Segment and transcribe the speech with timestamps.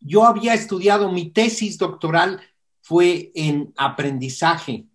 [0.00, 2.40] yo había estudiado, mi tesis doctoral
[2.80, 4.86] fue en aprendizaje,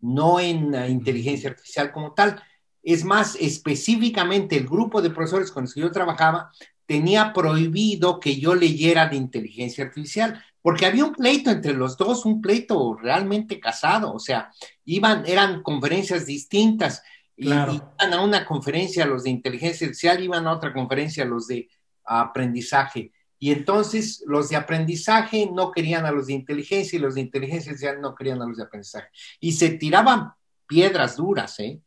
[0.00, 2.42] no en inteligencia artificial como tal.
[2.82, 6.50] Es más, específicamente el grupo de profesores con los que yo trabajaba
[6.86, 12.24] tenía prohibido que yo leyera de inteligencia artificial, porque había un pleito entre los dos,
[12.24, 14.50] un pleito realmente casado, o sea,
[14.84, 17.02] iban, eran conferencias distintas,
[17.36, 21.68] iban a una conferencia los de inteligencia artificial, iban a otra conferencia los de
[22.04, 23.12] aprendizaje.
[23.42, 27.72] Y entonces los de aprendizaje no querían a los de inteligencia y los de inteligencia
[27.72, 29.08] artificial no querían a los de aprendizaje.
[29.40, 30.30] Y se tiraban
[30.68, 31.80] piedras duras, ¿eh?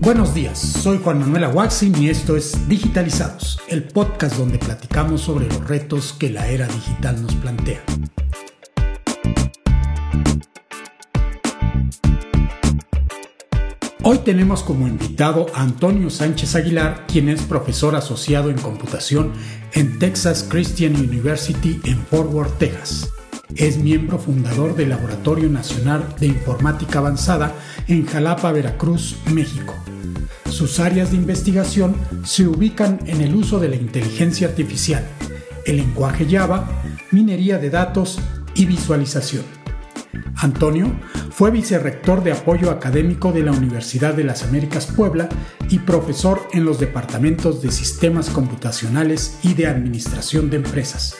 [0.00, 5.46] Buenos días, soy Juan Manuel Aguaxin y esto es Digitalizados, el podcast donde platicamos sobre
[5.46, 7.84] los retos que la era digital nos plantea.
[14.10, 19.32] Hoy tenemos como invitado a Antonio Sánchez Aguilar, quien es profesor asociado en computación
[19.74, 23.12] en Texas Christian University en Fort Worth, Texas.
[23.54, 27.52] Es miembro fundador del Laboratorio Nacional de Informática Avanzada
[27.86, 29.74] en Jalapa, Veracruz, México.
[30.48, 31.94] Sus áreas de investigación
[32.24, 35.06] se ubican en el uso de la inteligencia artificial,
[35.66, 36.66] el lenguaje Java,
[37.10, 38.18] minería de datos
[38.54, 39.57] y visualización.
[40.36, 40.92] Antonio
[41.30, 45.28] fue vicerrector de apoyo académico de la Universidad de las Américas Puebla
[45.68, 51.16] y profesor en los departamentos de sistemas computacionales y de administración de empresas.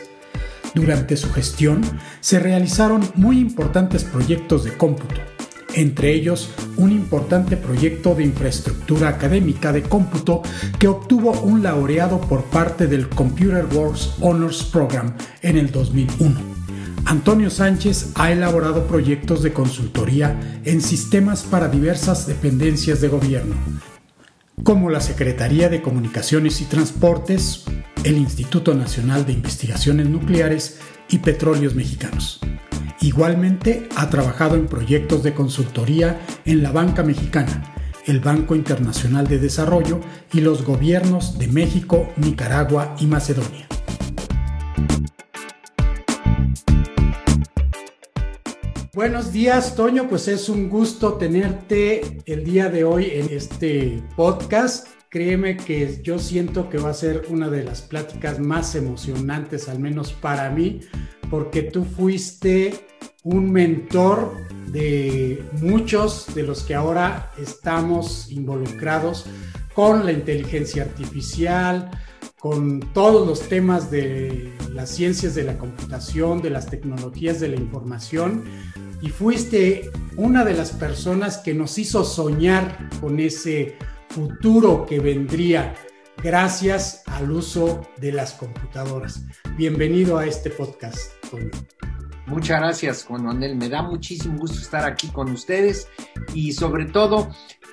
[0.74, 1.80] Durante su gestión
[2.20, 5.16] se realizaron muy importantes proyectos de cómputo,
[5.74, 10.42] entre ellos un importante proyecto de infraestructura académica de cómputo
[10.78, 16.57] que obtuvo un laureado por parte del Computer Wars Honors Program en el 2001.
[17.04, 23.54] Antonio Sánchez ha elaborado proyectos de consultoría en sistemas para diversas dependencias de gobierno,
[24.62, 27.64] como la Secretaría de Comunicaciones y Transportes,
[28.04, 30.78] el Instituto Nacional de Investigaciones Nucleares
[31.08, 32.40] y Petróleos Mexicanos.
[33.00, 37.74] Igualmente ha trabajado en proyectos de consultoría en la banca mexicana,
[38.06, 40.00] el Banco Internacional de Desarrollo
[40.32, 43.68] y los gobiernos de México, Nicaragua y Macedonia.
[48.98, 50.08] Buenos días, Toño.
[50.08, 54.88] Pues es un gusto tenerte el día de hoy en este podcast.
[55.08, 59.78] Créeme que yo siento que va a ser una de las pláticas más emocionantes, al
[59.78, 60.80] menos para mí,
[61.30, 62.74] porque tú fuiste
[63.22, 64.32] un mentor
[64.72, 69.26] de muchos de los que ahora estamos involucrados
[69.74, 71.88] con la inteligencia artificial,
[72.40, 77.56] con todos los temas de las ciencias de la computación, de las tecnologías de la
[77.56, 78.42] información
[79.00, 83.76] y fuiste una de las personas que nos hizo soñar con ese
[84.08, 85.74] futuro que vendría
[86.22, 89.22] gracias al uso de las computadoras.
[89.56, 91.50] Bienvenido a este podcast, Toño.
[92.26, 93.38] Muchas gracias, Juan.
[93.38, 95.88] Me da muchísimo gusto estar aquí con ustedes
[96.34, 97.30] y sobre todo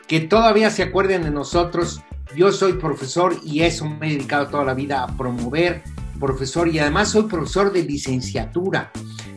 [0.08, 2.02] que todavía se acuerden de nosotros.
[2.36, 5.84] Yo soy profesor y eso me he dedicado toda la vida a promover
[6.20, 8.92] profesor y además soy profesor de licenciatura.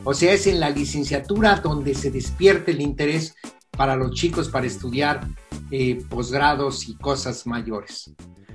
[0.05, 3.35] O sea, es en la licenciatura donde se despierte el interés
[3.71, 5.27] para los chicos para estudiar
[5.71, 8.15] eh, posgrados y cosas mayores.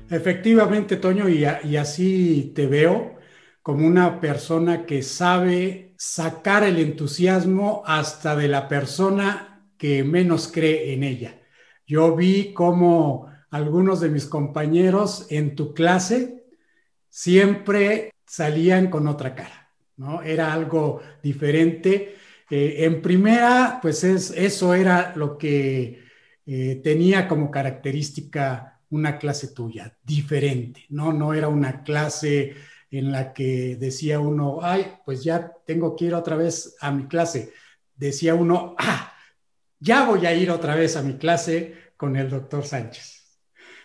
[0.09, 3.15] Efectivamente, Toño, y, y así te veo
[3.61, 10.93] como una persona que sabe sacar el entusiasmo hasta de la persona que menos cree
[10.93, 11.39] en ella.
[11.85, 16.43] Yo vi como algunos de mis compañeros en tu clase
[17.09, 19.62] siempre salían con otra cara.
[19.97, 20.21] ¿No?
[20.21, 22.15] Era algo diferente.
[22.49, 26.03] Eh, en primera, pues es, eso era lo que
[26.45, 31.11] eh, tenía como característica una clase tuya, diferente, ¿no?
[31.11, 32.53] No era una clase
[32.91, 37.07] en la que decía uno, ay, pues ya tengo que ir otra vez a mi
[37.07, 37.53] clase.
[37.95, 39.13] Decía uno, ah,
[39.79, 43.39] ya voy a ir otra vez a mi clase con el doctor Sánchez.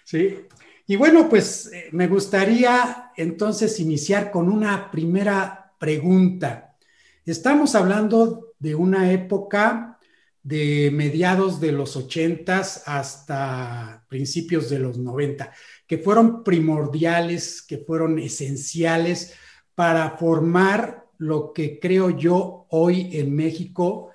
[0.04, 0.46] ¿Sí?
[0.86, 6.76] Y bueno, pues eh, me gustaría entonces iniciar con una primera pregunta.
[7.24, 9.98] Estamos hablando de una época
[10.42, 15.52] de mediados de los ochentas hasta principios de los 90,
[15.86, 19.34] que fueron primordiales, que fueron esenciales
[19.74, 24.10] para formar lo que creo yo hoy en México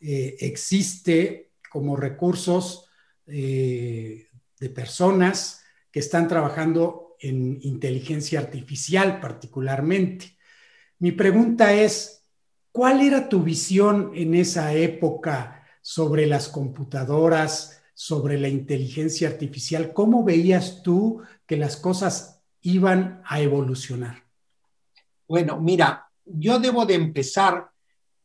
[0.00, 2.88] eh, existe como recursos
[3.26, 4.28] eh,
[4.58, 10.35] de personas que están trabajando en inteligencia artificial particularmente.
[10.98, 12.22] Mi pregunta es,
[12.72, 20.22] ¿cuál era tu visión en esa época sobre las computadoras, sobre la inteligencia artificial, ¿cómo
[20.22, 24.24] veías tú que las cosas iban a evolucionar?
[25.26, 27.70] Bueno, mira, yo debo de empezar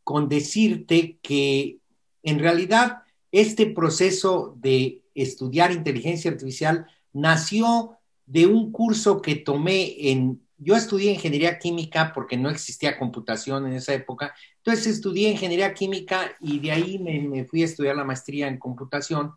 [0.04, 1.80] con decirte que
[2.24, 10.42] en realidad este proceso de estudiar inteligencia artificial nació de un curso que tomé en,
[10.64, 16.36] yo estudié ingeniería química porque no existía computación en esa época, entonces estudié ingeniería química
[16.40, 19.34] y de ahí me, fui a estudiar la maestría en computación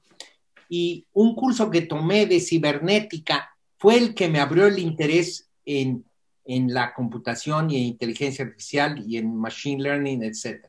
[0.68, 6.04] y un curso que tomé de cibernética fue el que me abrió el interés en,
[6.44, 10.66] en la computación y en inteligencia artificial y en machine learning, etc.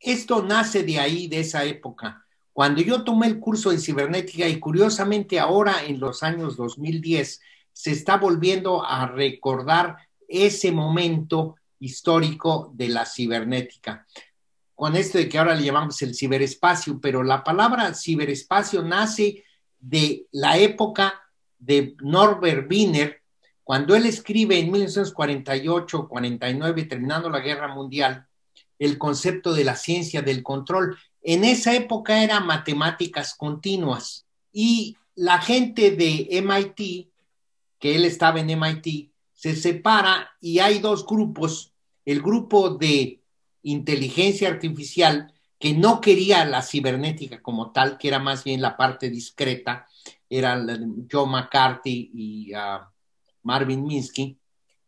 [0.00, 2.24] Esto nace de ahí, de esa época.
[2.54, 7.40] Cuando yo tomé el curso de cibernética y curiosamente ahora en los años 2010
[7.74, 14.06] se está volviendo a recordar ese momento histórico de la cibernética.
[14.74, 19.44] Con esto de que ahora le llamamos el ciberespacio, pero la palabra ciberespacio nace
[19.78, 21.20] de la época
[21.58, 23.20] de Norbert Wiener,
[23.62, 28.26] cuando él escribe en 1948-49, terminando la guerra mundial,
[28.78, 30.96] el concepto de la ciencia del control.
[31.22, 37.08] En esa época eran matemáticas continuas y la gente de MIT,
[37.84, 41.74] que él estaba en MIT, se separa y hay dos grupos.
[42.06, 43.20] El grupo de
[43.60, 49.10] inteligencia artificial, que no quería la cibernética como tal, que era más bien la parte
[49.10, 49.86] discreta,
[50.30, 50.58] era
[51.12, 52.90] Joe McCarthy y ah,
[53.42, 54.38] Marvin Minsky,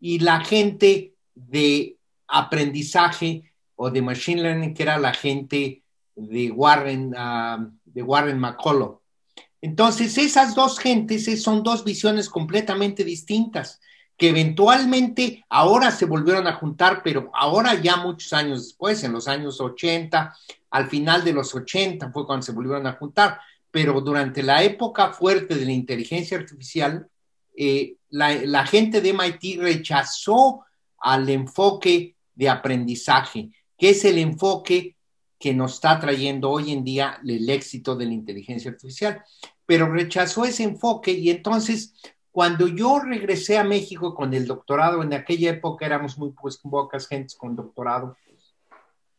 [0.01, 5.83] y la gente de aprendizaje o de machine learning, que era la gente
[6.15, 9.03] de Warren, uh, de Warren McCullough.
[9.67, 13.81] Entonces, esas dos gentes son dos visiones completamente distintas
[14.17, 19.27] que eventualmente ahora se volvieron a juntar, pero ahora ya muchos años después, en los
[19.27, 20.37] años 80,
[20.71, 23.41] al final de los 80 fue cuando se volvieron a juntar,
[23.73, 27.09] pero durante la época fuerte de la inteligencia artificial,
[27.57, 30.65] eh, la, la gente de MIT rechazó
[31.01, 34.95] al enfoque de aprendizaje, que es el enfoque
[35.41, 39.23] que nos está trayendo hoy en día el éxito de la inteligencia artificial.
[39.67, 41.95] Pero rechazó ese enfoque y entonces
[42.37, 47.09] cuando yo regresé a México con el doctorado, en aquella época éramos muy pues, pocas
[47.09, 48.15] gentes con doctorado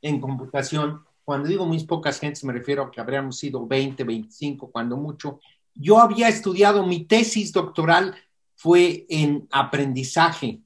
[0.03, 1.03] en computación.
[1.25, 5.39] Cuando digo muy pocas gentes me refiero a que habríamos sido 20, 25, cuando mucho.
[5.73, 8.15] Yo había estudiado, mi tesis doctoral
[8.53, 10.61] fue en aprendizaje,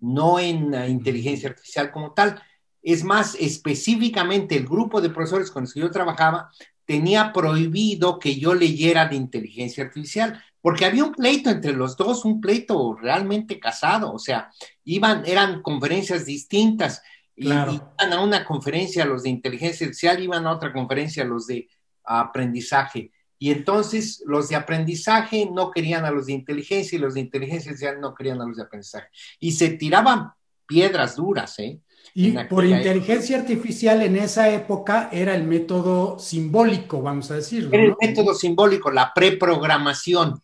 [0.00, 2.42] no en inteligencia artificial como tal.
[2.82, 6.50] Es más, específicamente el grupo de profesores con los que yo trabajaba
[6.84, 12.24] tenía prohibido que yo leyera de inteligencia artificial, porque había un pleito entre los dos,
[12.24, 14.50] un pleito realmente casado, o sea,
[14.84, 17.02] iban, eran conferencias distintas,
[17.36, 21.68] y, iban a una conferencia los de inteligencia artificial, iban a otra conferencia los de
[22.04, 23.10] aprendizaje.
[23.38, 27.72] Y entonces los de aprendizaje no querían a los de inteligencia y los de inteligencia
[27.72, 29.08] artificial no querían a los de aprendizaje.
[29.40, 30.30] Y se tiraban
[30.66, 31.80] piedras duras, ¿eh?
[32.12, 37.70] Y por inteligencia artificial en esa época era el método simbólico, vamos a decirlo.
[37.72, 40.40] Era el método simbólico, la preprogramación.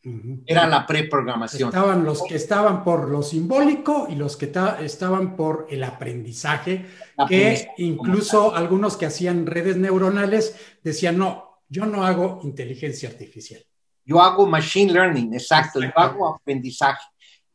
[0.46, 1.68] Era la preprogramación.
[1.68, 6.86] Estaban los que estaban por lo simbólico y los que estaban por el aprendizaje,
[7.28, 13.62] que incluso algunos que hacían redes neuronales decían, no, yo no hago inteligencia artificial.
[14.04, 17.04] Yo hago machine learning, exacto, yo hago aprendizaje.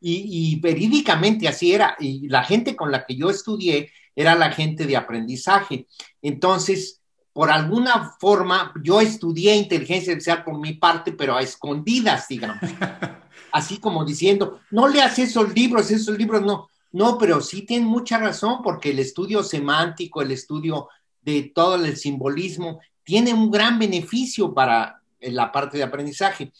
[0.08, 1.96] Y, y, verídicamente así era.
[1.98, 5.88] Y la gente con la que yo estudié era la gente de aprendizaje.
[6.22, 7.00] Entonces,
[7.32, 12.60] por alguna forma, yo estudié inteligencia artificial por mi parte, pero a escondidas, digamos.
[13.52, 16.68] Así como diciendo, no leas esos libros, esos libros no.
[16.92, 20.88] No, pero sí tienen mucha razón porque el estudio semántico, el estudio
[21.20, 26.52] de todo el simbolismo, tiene un gran beneficio para la parte de aprendizaje.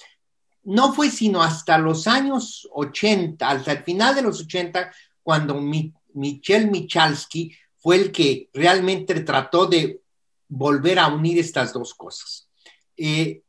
[0.67, 4.93] No fue sino hasta los años 80, hasta el final de los 80,
[5.23, 10.01] cuando mi, Michel Michalski fue el que realmente trató de
[10.49, 12.49] volver a unir estas dos cosas.
[12.97, 13.43] Eh,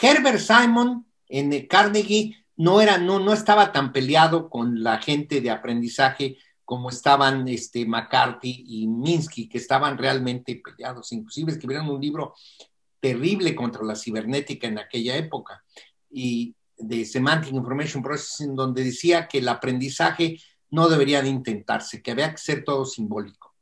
[0.00, 5.50] Herbert Simon en Carnegie no, era, no, no estaba tan peleado con la gente de
[5.50, 12.34] aprendizaje como estaban este, McCarthy y Minsky, que estaban realmente peleados, inclusive escribieron un libro
[13.00, 15.62] terrible contra la cibernética en aquella época,
[16.08, 20.38] y de Semantic Information Processing, donde decía que el aprendizaje
[20.70, 23.54] no debería de intentarse, que había que ser todo simbólico.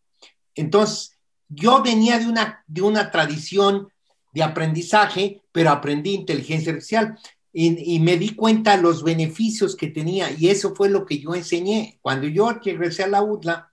[0.55, 3.89] Entonces, yo venía de una, de una tradición
[4.33, 7.19] de aprendizaje, pero aprendí inteligencia artificial
[7.53, 11.99] y, me di cuenta los beneficios que tenía y eso fue lo que yo enseñé.
[12.01, 13.73] Cuando yo regresé a la UDLA,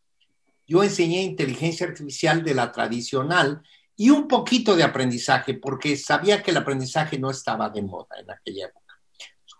[0.65, 3.61] yo enseñé inteligencia artificial de la tradicional
[3.95, 8.29] y un poquito de aprendizaje, porque sabía que el aprendizaje no estaba de moda en
[8.31, 8.86] aquella época.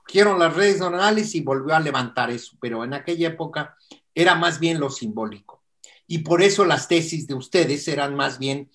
[0.08, 3.76] Surgieron las redes neuronales y volvió a levantar eso, pero en aquella época
[4.16, 5.62] era más bien lo simbólico.
[6.08, 8.72] Y por eso las tesis de ustedes eran más bien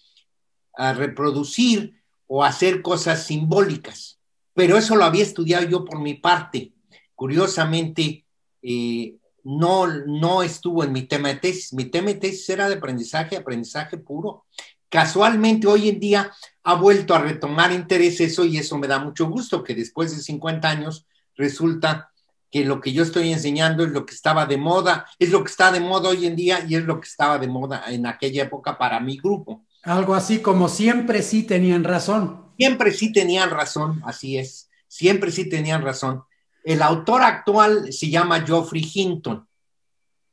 [0.77, 4.19] a reproducir o hacer cosas simbólicas.
[4.53, 6.75] Pero eso lo había estudiado yo por mi parte.
[7.15, 8.27] Curiosamente,
[8.61, 11.73] eh, no, no estuvo en mi tema de tesis.
[11.73, 14.45] Mi tema de tesis era de aprendizaje, aprendizaje puro
[14.93, 16.31] casualmente hoy en día
[16.65, 20.23] ha vuelto a retomar interés eso y eso me da mucho gusto, que después de
[20.23, 22.11] 50 años resulta
[22.51, 25.51] que lo que yo estoy enseñando es lo que estaba de moda, es lo que
[25.51, 28.43] está de moda hoy en día y es lo que estaba de moda en aquella
[28.43, 29.65] época para mi grupo.
[29.83, 32.53] Algo así como siempre sí tenían razón.
[32.59, 36.25] Siempre sí tenían razón, así es, siempre sí tenían razón.
[36.63, 39.49] El autor actual se llama Geoffrey Hinton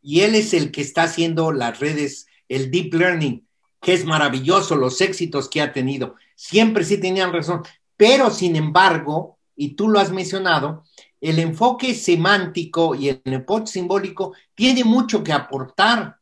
[0.01, 3.47] y él es el que está haciendo las redes, el deep learning
[3.81, 6.15] que es maravilloso los éxitos que ha tenido.
[6.35, 7.63] Siempre sí tenían razón,
[7.97, 10.85] pero sin embargo, y tú lo has mencionado,
[11.19, 16.15] el enfoque semántico y el enfoque simbólico tiene mucho que aportar.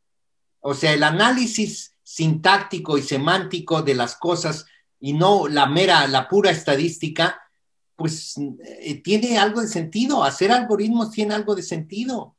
[0.58, 4.66] O sea, el análisis sintáctico y semántico de las cosas
[4.98, 7.40] y no la mera, la pura estadística,
[7.94, 8.34] pues
[8.80, 10.24] eh, tiene algo de sentido.
[10.24, 12.34] Hacer algoritmos tiene algo de sentido.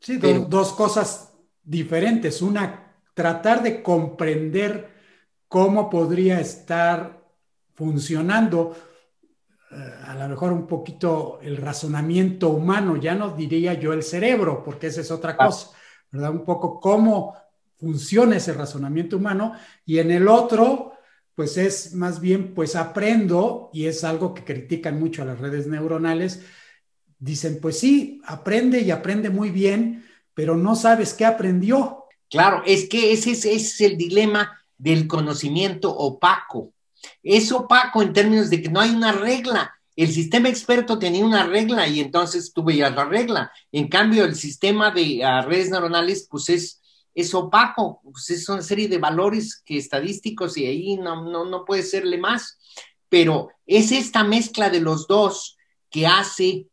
[0.00, 1.32] Sí, dos cosas
[1.62, 2.42] diferentes.
[2.42, 4.90] Una tratar de comprender
[5.48, 7.24] cómo podría estar
[7.74, 8.76] funcionando
[10.06, 14.88] a lo mejor un poquito el razonamiento humano, ya no diría yo el cerebro, porque
[14.88, 15.70] esa es otra cosa,
[16.10, 16.30] ¿verdad?
[16.30, 17.34] Un poco cómo
[17.76, 20.92] funciona ese razonamiento humano y en el otro,
[21.34, 25.66] pues es más bien, pues aprendo, y es algo que critican mucho a las redes
[25.66, 26.44] neuronales,
[27.18, 32.02] dicen, pues sí, aprende y aprende muy bien, pero no sabes qué aprendió,
[32.32, 36.72] Claro, es que ese es, el dilema del conocimiento opaco.
[37.22, 39.74] Es opaco en términos de que no hay una regla.
[39.94, 43.52] El sistema experto tenía una regla y entonces tú veías la regla.
[43.70, 46.80] En cambio, el sistema de ah, redes neuronales, pues es,
[47.14, 51.64] es opaco, pues es una serie de valores que estadísticos y ahí no, no, no
[51.64, 52.58] puede serle más.
[53.08, 55.58] Pero es esta mezcla de los dos
[55.90, 56.66] que hace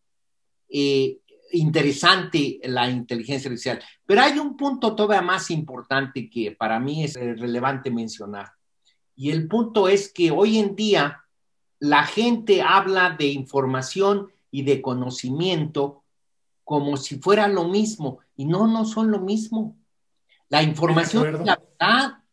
[0.69, 1.19] eh,
[1.51, 3.83] interesante la inteligencia artificial.
[4.05, 8.51] Pero hay un punto todavía más importante que para mí es relevante mencionar.
[9.19, 11.25] Y el punto es que hoy en día
[11.77, 16.05] la gente habla de información y de conocimiento
[16.63, 18.19] como si fuera lo mismo.
[18.37, 19.75] Y no, no son lo mismo.
[20.47, 22.23] La información es la verdad.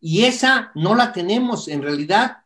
[0.00, 1.68] Y esa no la tenemos.
[1.68, 2.38] En realidad,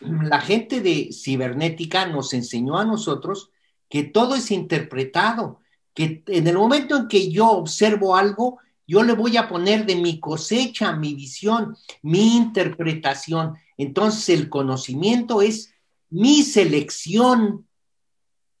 [0.00, 3.52] la gente de cibernética nos enseñó a nosotros
[3.88, 5.60] que todo es interpretado,
[5.94, 8.58] que en el momento en que yo observo algo,
[8.90, 13.54] yo le voy a poner de mi cosecha, mi visión, mi interpretación.
[13.76, 15.72] Entonces el conocimiento es
[16.08, 17.68] mi selección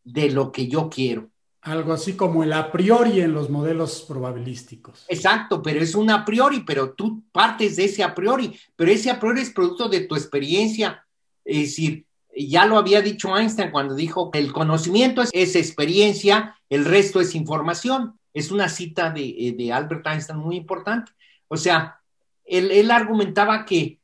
[0.04, 1.30] de lo que yo quiero.
[1.62, 5.04] Algo así como el a priori en los modelos probabilísticos.
[5.08, 9.10] Exacto, pero es un a priori, pero tú partes de ese a priori, pero ese
[9.10, 11.04] a priori es producto de tu experiencia.
[11.44, 12.06] Es decir,
[12.36, 17.34] ya lo había dicho Einstein cuando dijo que el conocimiento es, experiencia, el resto es
[17.34, 18.19] información.
[18.32, 21.12] Es una cita de, de Albert Einstein muy importante.
[21.48, 22.00] O sea,
[22.44, 24.00] él, argumentaba que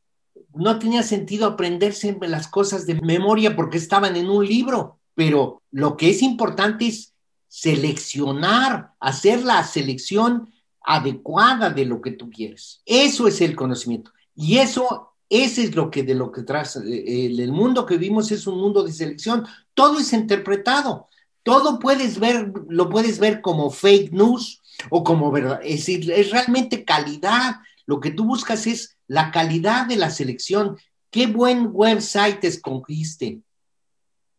[0.54, 5.96] no tenía sentido aprenderse las cosas de memoria porque estaban en un libro, pero lo
[5.96, 7.14] que es importante es
[7.48, 10.52] seleccionar, hacer la selección
[10.82, 12.82] adecuada de lo que tú quieres.
[12.86, 14.12] Eso es el conocimiento.
[14.34, 18.30] Y eso ese es lo que de lo que tras eh, el, mundo que vimos
[18.30, 19.46] es un mundo de selección.
[19.74, 21.08] Todo es interpretado.
[21.46, 24.60] Todo puedes ver, lo puedes ver como fake news
[24.90, 25.60] o como verdad.
[25.62, 27.60] Es decir, es realmente calidad.
[27.86, 30.76] Lo que tú buscas es la calidad de la selección.
[31.08, 33.42] Qué buen website escogiste.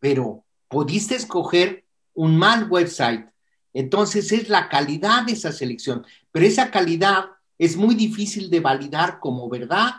[0.02, 3.26] Pero pudiste escoger un mal website.
[3.72, 6.06] Entonces es la calidad de esa selección.
[6.34, 9.94] Pero esa calidad es muy difícil de validar como verdad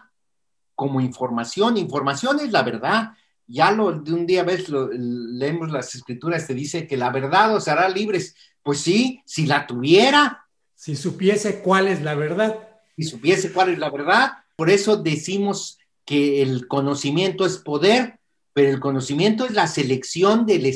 [0.74, 1.78] como información.
[1.78, 3.12] Información es la verdad.
[3.48, 7.66] Ya lo, de un día ves, leemos las escrituras, te dice que la verdad os
[7.66, 8.36] hará libres.
[8.62, 10.46] Pues sí, si la tuviera.
[10.74, 12.58] Si supiese cuál es la verdad.
[12.96, 14.32] Si supiese cuál es la verdad.
[14.54, 18.18] Por eso decimos que el conocimiento es poder,
[18.52, 20.74] pero el conocimiento es la selección del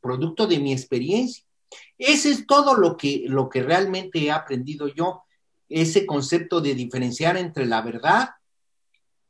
[0.00, 1.44] producto de mi experiencia.
[1.98, 5.24] Ese es todo lo que, lo que realmente he aprendido yo,
[5.68, 8.30] ese concepto de diferenciar entre la verdad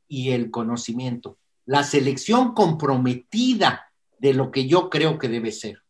[0.07, 1.37] y el conocimiento,
[1.69, 5.83] la selección comprometida de lo que yo creo que debe ser,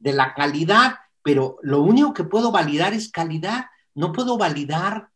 [0.00, 5.10] de la calidad, pero lo único que puedo validar es calidad, no puedo validar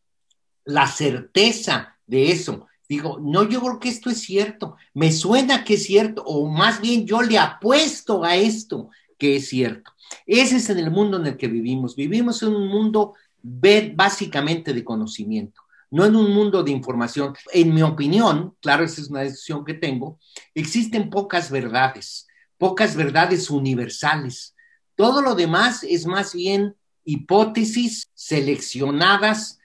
[0.64, 2.68] la certeza de eso.
[2.88, 6.80] Digo, no, yo creo que esto es cierto, me suena que es cierto, o más
[6.80, 9.90] bien yo le apuesto a esto que es cierto.
[10.26, 11.96] Ese es en el mundo en el que vivimos.
[11.96, 17.34] Vivimos en un mundo básicamente de conocimiento, no en un mundo de información.
[17.52, 20.18] En mi opinión, claro, esa es una decisión que tengo,
[20.54, 22.26] existen pocas verdades,
[22.58, 24.54] pocas verdades universales.
[24.94, 29.58] Todo lo demás es más bien hipótesis seleccionadas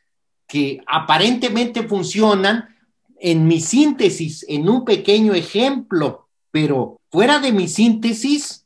[0.48, 2.70] que aparentemente funcionan
[3.20, 8.66] en mi síntesis, en un pequeño ejemplo, pero fuera de mi síntesis,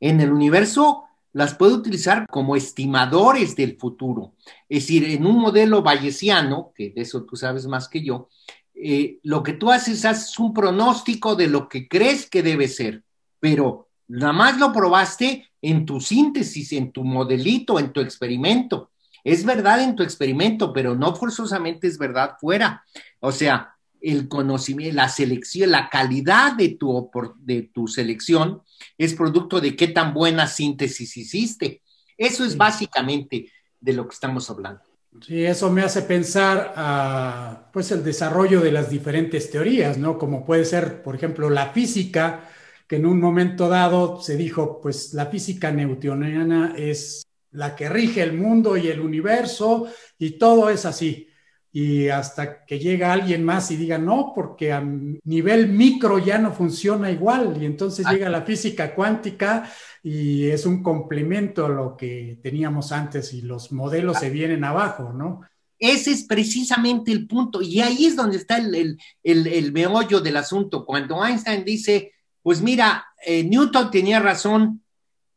[0.00, 1.07] en el universo
[1.38, 4.34] las puedo utilizar como estimadores del futuro.
[4.68, 8.28] Es decir, en un modelo bayesiano, que de eso tú sabes más que yo,
[8.74, 13.04] eh, lo que tú haces, haces un pronóstico de lo que crees que debe ser,
[13.38, 18.90] pero nada más lo probaste en tu síntesis, en tu modelito, en tu experimento.
[19.22, 22.82] Es verdad en tu experimento, pero no forzosamente es verdad fuera.
[23.20, 28.62] O sea, el conocimiento, la selección, la calidad de tu, de tu selección
[28.96, 31.82] es producto de qué tan buena síntesis hiciste.
[32.16, 33.50] Eso es básicamente
[33.80, 34.82] de lo que estamos hablando.
[35.24, 40.18] Sí, eso me hace pensar a, pues el desarrollo de las diferentes teorías, ¿no?
[40.18, 42.48] Como puede ser, por ejemplo, la física,
[42.86, 48.22] que en un momento dado se dijo, pues la física newtoniana es la que rige
[48.22, 49.86] el mundo y el universo
[50.18, 51.27] y todo es así
[51.70, 56.52] y hasta que llega alguien más y diga no, porque a nivel micro ya no
[56.52, 59.70] funciona igual y entonces llega la física cuántica
[60.02, 65.12] y es un complemento a lo que teníamos antes y los modelos se vienen abajo,
[65.12, 65.42] ¿no?
[65.78, 70.84] Ese es precisamente el punto y ahí es donde está el, el, meollo del asunto.
[70.84, 74.82] Cuando Einstein dice, pues mira, eh, Newton tenía razón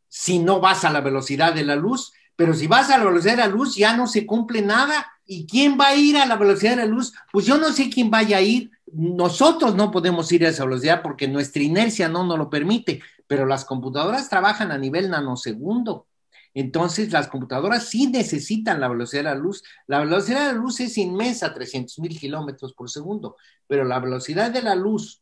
[0.07, 3.33] si no vas a la velocidad de la luz, pero si vas a la velocidad
[3.33, 6.35] de la luz ya no se cumple nada ¿Y quién va a ir a la
[6.35, 7.13] velocidad de la luz?
[7.31, 8.69] Pues yo no sé quién vaya a ir.
[8.91, 13.45] Nosotros no podemos ir a esa velocidad porque nuestra inercia no nos lo permite, pero
[13.45, 16.05] las computadoras trabajan a nivel nanosegundo.
[16.53, 19.63] Entonces, las computadoras sí necesitan la velocidad de la luz.
[19.87, 24.51] La velocidad de la luz es inmensa, 300 mil kilómetros por segundo, pero la velocidad
[24.51, 25.22] de la luz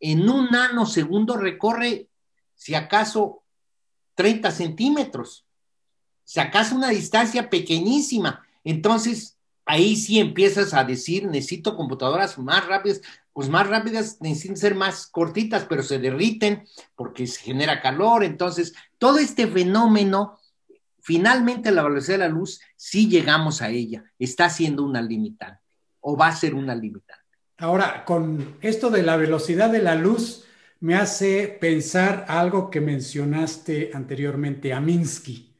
[0.00, 2.10] en un nanosegundo recorre,
[2.54, 3.42] si acaso,
[4.16, 5.46] 30 centímetros.
[6.24, 8.42] Si acaso una distancia pequeñísima.
[8.62, 9.35] Entonces,
[9.66, 13.02] ahí sí empiezas a decir, necesito computadoras más rápidas,
[13.32, 18.24] pues más rápidas necesitan ser más cortitas, pero se derriten porque se genera calor.
[18.24, 20.38] Entonces, todo este fenómeno,
[21.02, 25.60] finalmente la velocidad de la luz, sí llegamos a ella, está siendo una limitante
[26.00, 27.22] o va a ser una limitante.
[27.58, 30.44] Ahora, con esto de la velocidad de la luz,
[30.80, 35.54] me hace pensar algo que mencionaste anteriormente, a Minsky.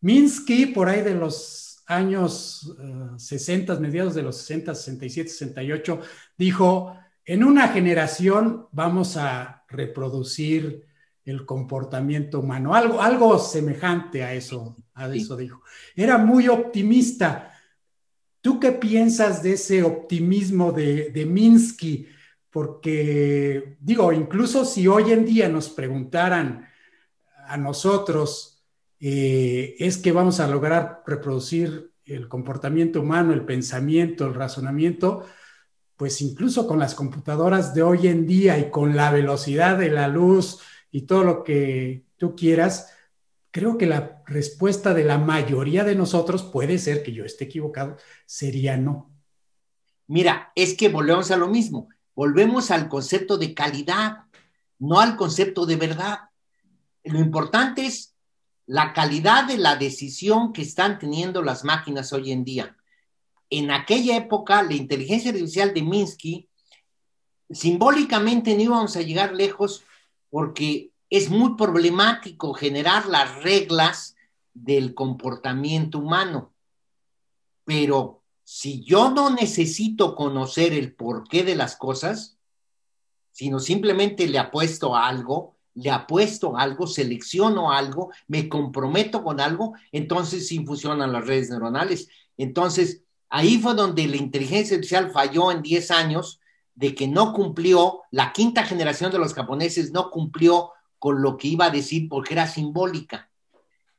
[0.00, 2.74] Minsky, por ahí de los años
[3.16, 6.00] 60, eh, mediados de los 60, 67, 68,
[6.36, 10.86] dijo, en una generación vamos a reproducir
[11.24, 15.62] el comportamiento humano, algo, algo semejante a eso, a eso dijo.
[15.94, 17.52] Era muy optimista.
[18.40, 22.08] ¿Tú qué piensas de ese optimismo de, de Minsky?
[22.50, 26.68] Porque, digo, incluso si hoy en día nos preguntaran
[27.46, 28.51] a nosotros,
[29.04, 35.24] eh, es que vamos a lograr reproducir el comportamiento humano, el pensamiento, el razonamiento,
[35.96, 40.06] pues incluso con las computadoras de hoy en día y con la velocidad de la
[40.06, 40.60] luz
[40.92, 42.92] y todo lo que tú quieras,
[43.50, 47.96] creo que la respuesta de la mayoría de nosotros, puede ser que yo esté equivocado,
[48.24, 49.10] sería no.
[50.06, 54.26] Mira, es que volvemos a lo mismo, volvemos al concepto de calidad,
[54.78, 56.20] no al concepto de verdad.
[57.02, 58.11] Lo importante es
[58.72, 62.74] la calidad de la decisión que están teniendo las máquinas hoy en día.
[63.50, 66.48] En aquella época, la inteligencia artificial de Minsky,
[67.50, 69.84] simbólicamente no íbamos a llegar lejos
[70.30, 74.16] porque es muy problemático generar las reglas
[74.54, 76.54] del comportamiento humano.
[77.64, 82.38] Pero si yo no necesito conocer el porqué de las cosas,
[83.32, 89.74] sino simplemente le apuesto a algo, le apuesto algo, selecciono algo, me comprometo con algo,
[89.90, 92.08] entonces sí funcionan las redes neuronales.
[92.36, 96.40] Entonces, ahí fue donde la inteligencia artificial falló en 10 años
[96.74, 101.48] de que no cumplió, la quinta generación de los japoneses no cumplió con lo que
[101.48, 103.30] iba a decir porque era simbólica.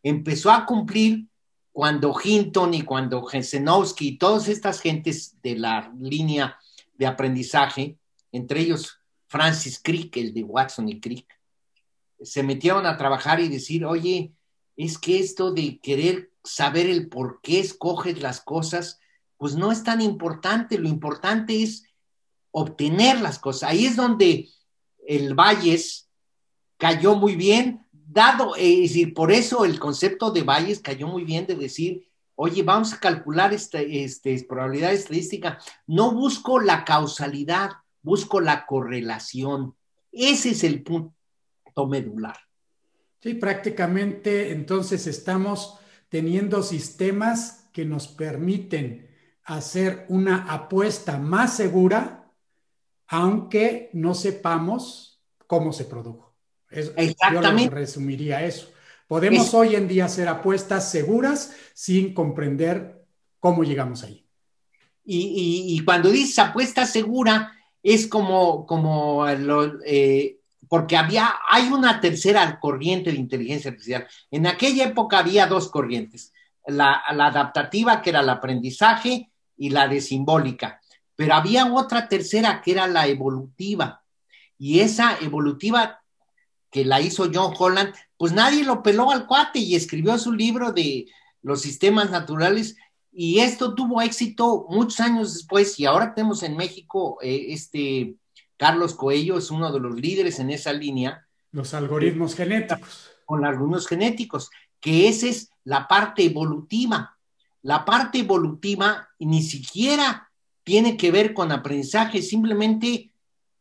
[0.01, 1.27] Empezó a cumplir
[1.71, 6.57] cuando Hinton y cuando Jensenowski y todas estas gentes de la línea
[6.95, 7.97] de aprendizaje,
[8.31, 11.27] entre ellos Francis Crick, el de Watson y Crick,
[12.23, 14.33] se metieron a trabajar y decir, oye,
[14.75, 18.99] es que esto de querer saber el por qué escoges las cosas,
[19.37, 21.85] pues no es tan importante, lo importante es
[22.51, 23.69] obtener las cosas.
[23.69, 24.49] Ahí es donde
[25.07, 26.09] el Valles
[26.77, 31.45] cayó muy bien, dado, es decir, por eso el concepto de Valles cayó muy bien
[31.45, 35.59] de decir, oye, vamos a calcular esta este, probabilidad estadística.
[35.87, 39.75] No busco la causalidad, busco la correlación.
[40.11, 41.13] Ese es el punto
[41.87, 42.37] medular.
[43.19, 49.09] Sí, prácticamente entonces estamos teniendo sistemas que nos permiten
[49.45, 52.31] hacer una apuesta más segura,
[53.07, 56.35] aunque no sepamos cómo se produjo.
[56.69, 57.65] Exactamente.
[57.65, 58.71] Yo resumiría eso.
[59.07, 63.05] Podemos hoy en día hacer apuestas seguras sin comprender
[63.39, 64.25] cómo llegamos ahí.
[65.05, 69.27] Y, cuando dices apuesta segura, es como, como
[69.85, 70.39] eh,
[70.73, 74.07] porque había, hay una tercera corriente de inteligencia artificial.
[74.31, 76.33] En aquella época había dos corrientes
[76.65, 80.81] la, adaptativa, que era el aprendizaje, y la de simbólica.
[81.15, 84.03] Pero había otra tercera, que era la evolutiva.
[84.57, 86.01] Y esa evolutiva
[86.71, 90.71] que la hizo John Holland, pues nadie lo peló al cuate y escribió su libro
[90.71, 91.05] de
[91.43, 92.77] los sistemas naturales.
[93.11, 95.79] Y esto tuvo éxito muchos años después.
[95.79, 98.15] Y ahora tenemos en México eh, este
[98.63, 101.27] Carlos Coello, es uno de los líderes en esa línea.
[101.51, 103.11] Los algoritmos genéticos.
[103.25, 104.49] Con los algoritmos genéticos,
[104.79, 107.17] que ese es la parte evolutiva.
[107.61, 110.31] La parte evolutiva ni siquiera
[110.63, 113.11] tiene que ver con aprendizaje, simplemente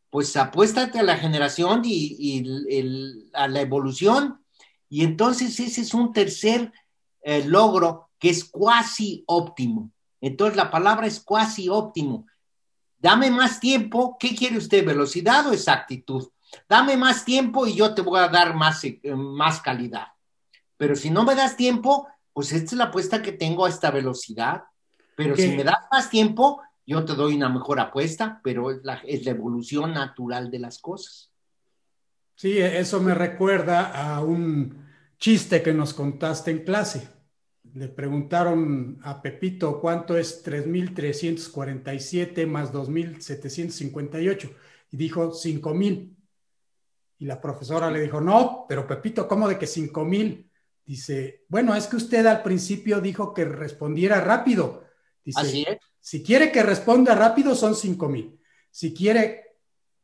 [0.09, 2.41] pues apuéstate a la generación y,
[3.33, 4.39] a la evolución.
[4.87, 6.71] Y entonces ese es un tercer
[7.23, 9.91] eh, logro que es cuasi óptimo.
[10.21, 12.25] Entonces la palabra es cuasi óptimo.
[13.03, 14.85] Dame más tiempo, ¿qué quiere usted?
[14.85, 16.29] ¿Velocidad o exactitud?
[16.69, 20.07] Dame más tiempo y yo te voy a dar más, eh, más calidad.
[20.77, 23.91] Pero si no me das tiempo, pues esta es la apuesta que tengo a esta
[23.91, 24.63] velocidad.
[25.17, 29.01] Pero si me das más tiempo, yo te doy una mejor apuesta, pero es la,
[29.05, 31.29] es la evolución natural de las cosas.
[32.35, 34.87] Sí, eso me recuerda a un
[35.19, 37.09] chiste que nos contaste en clase.
[37.73, 44.51] Le preguntaron a Pepito cuánto es 3.347 más 2.758
[44.91, 46.15] y dijo 5.000.
[47.19, 50.45] Y la profesora le dijo, no, pero Pepito, ¿cómo de que 5.000?
[50.85, 54.83] Dice, bueno, es que usted al principio dijo que respondiera rápido.
[55.23, 58.37] Dice, si quiere que responda rápido son cinco mil.
[58.69, 59.55] Si quiere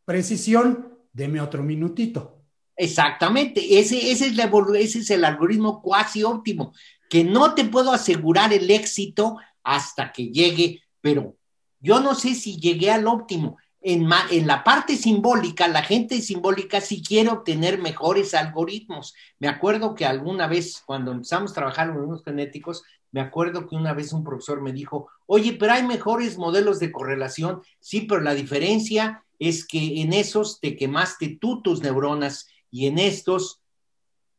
[0.05, 2.45] precisión, deme otro minutito.
[2.77, 6.73] Exactamente, ese, ese, es ese es el algoritmo cuasi óptimo,
[7.09, 11.35] que no te puedo asegurar el éxito hasta que llegue, pero
[11.81, 14.09] yo no sé si llegué al óptimo en,
[14.47, 19.15] la parte simbólica, la gente simbólica sí quiere obtener mejores algoritmos.
[19.39, 23.75] Me acuerdo que alguna vez, cuando empezamos a trabajar en los genéticos, me acuerdo que
[23.75, 27.61] una vez un profesor me dijo, oye, pero hay mejores modelos de correlación.
[27.79, 32.99] Sí, pero la diferencia es que en esos te quemaste tú tus neuronas y en
[32.99, 33.61] estos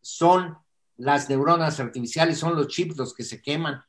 [0.02, 0.58] son
[1.00, 3.82] las neuronas artificiales, son los chips los que se queman.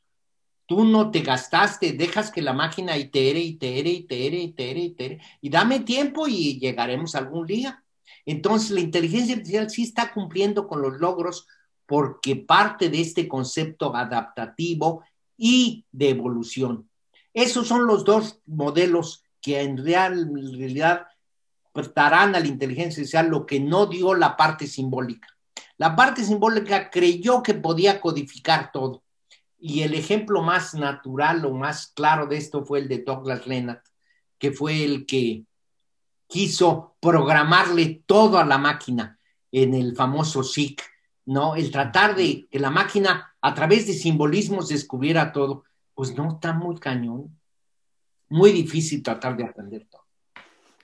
[0.64, 5.80] Tú no te gastaste, dejas que la máquina itere, itere, itere, itere, itere, y dame
[5.80, 7.84] tiempo y llegaremos algún día.
[8.24, 11.46] Entonces, la inteligencia artificial sí está cumpliendo con los logros
[11.84, 15.04] porque parte de este concepto adaptativo
[15.36, 16.88] y de evolución.
[17.34, 21.08] Esos son los dos modelos que en realidad
[21.94, 25.28] darán a la inteligencia artificial lo que no dio la parte simbólica.
[25.82, 29.02] La parte simbólica creyó que podía codificar todo
[29.58, 33.84] y el ejemplo más natural o más claro de esto fue el de Douglas Lennart,
[34.38, 35.44] que fue el que
[36.28, 39.18] quiso programarle todo a la máquina
[39.50, 40.80] en el famoso SIC,
[41.26, 41.56] ¿no?
[41.56, 45.64] El tratar de que la máquina a través de simbolismos descubriera todo,
[45.94, 47.36] pues no está muy cañón.
[48.28, 50.04] Muy difícil tratar de aprender todo.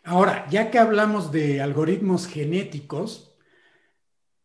[0.02, 3.27] Ahora, ya que hablamos de algoritmos genéticos,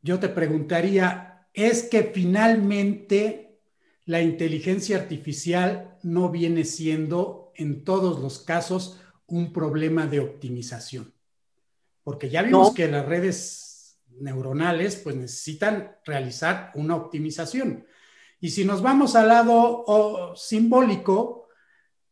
[0.03, 3.43] yo te preguntaría, ¿es que finalmente
[4.05, 11.13] la inteligencia artificial no viene siendo en todos los casos un problema de optimización.
[12.03, 17.85] Porque ya vimos que las redes neuronales pues necesitan realizar una optimización.
[18.41, 21.47] Y si nos vamos al lado simbólico,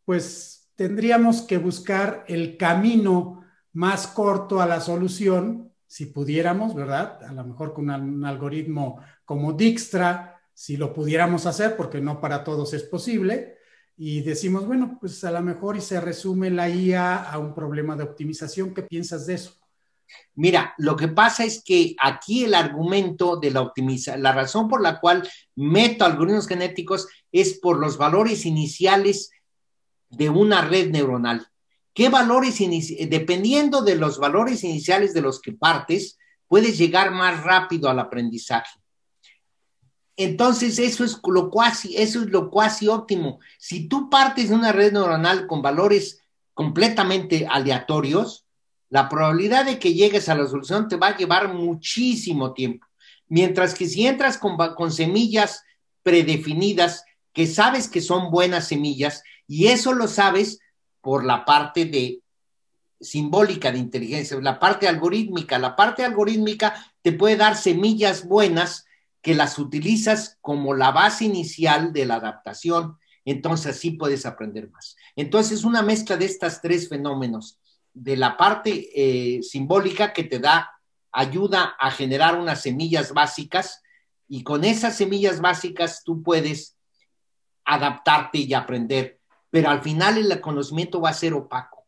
[0.05, 7.21] pues tendríamos que buscar el camino más corto a la solución, si pudiéramos, ¿verdad?
[7.21, 12.45] A lo mejor con un algoritmo como Dijkstra, si lo pudiéramos hacer, porque no para
[12.45, 13.57] todos es posible,
[13.97, 17.97] y decimos, bueno, pues a lo mejor y se resume la IA a un problema
[17.97, 18.73] de optimización.
[18.73, 19.53] ¿Qué piensas de eso?
[20.33, 24.81] Mira, lo que pasa es que aquí el argumento de la optimización, la razón por
[24.81, 25.27] la cual
[25.57, 29.29] meto algoritmos genéticos es por los valores iniciales
[30.09, 31.50] de una red neuronal.
[31.93, 32.57] ¿Qué valores,
[33.09, 38.79] dependiendo de los valores iniciales de los que partes, puedes llegar más rápido al aprendizaje?
[40.15, 43.39] Entonces, eso es lo cuasi, eso es lo cuasi óptimo.
[43.57, 46.21] Si tú partes de una red neuronal con valores
[46.53, 48.45] completamente aleatorios,
[48.89, 52.85] la probabilidad de que llegues a la solución te va a llevar muchísimo tiempo.
[53.27, 55.63] Mientras que si entras con, con semillas
[56.03, 60.59] predefinidas, que sabes que son buenas semillas, y eso lo sabes
[61.01, 62.21] por la parte de
[63.01, 65.57] simbólica de inteligencia, la parte algorítmica.
[65.57, 68.85] La parte algorítmica te puede dar semillas buenas
[69.21, 72.97] que las utilizas como la base inicial de la adaptación.
[73.25, 74.95] Entonces así puedes aprender más.
[75.15, 77.59] Entonces una mezcla de estos tres fenómenos,
[77.93, 80.71] de la parte eh, simbólica que te da
[81.11, 83.81] ayuda a generar unas semillas básicas
[84.27, 86.77] y con esas semillas básicas tú puedes
[87.65, 89.20] adaptarte y aprender
[89.51, 91.85] pero al final el conocimiento va a ser opaco.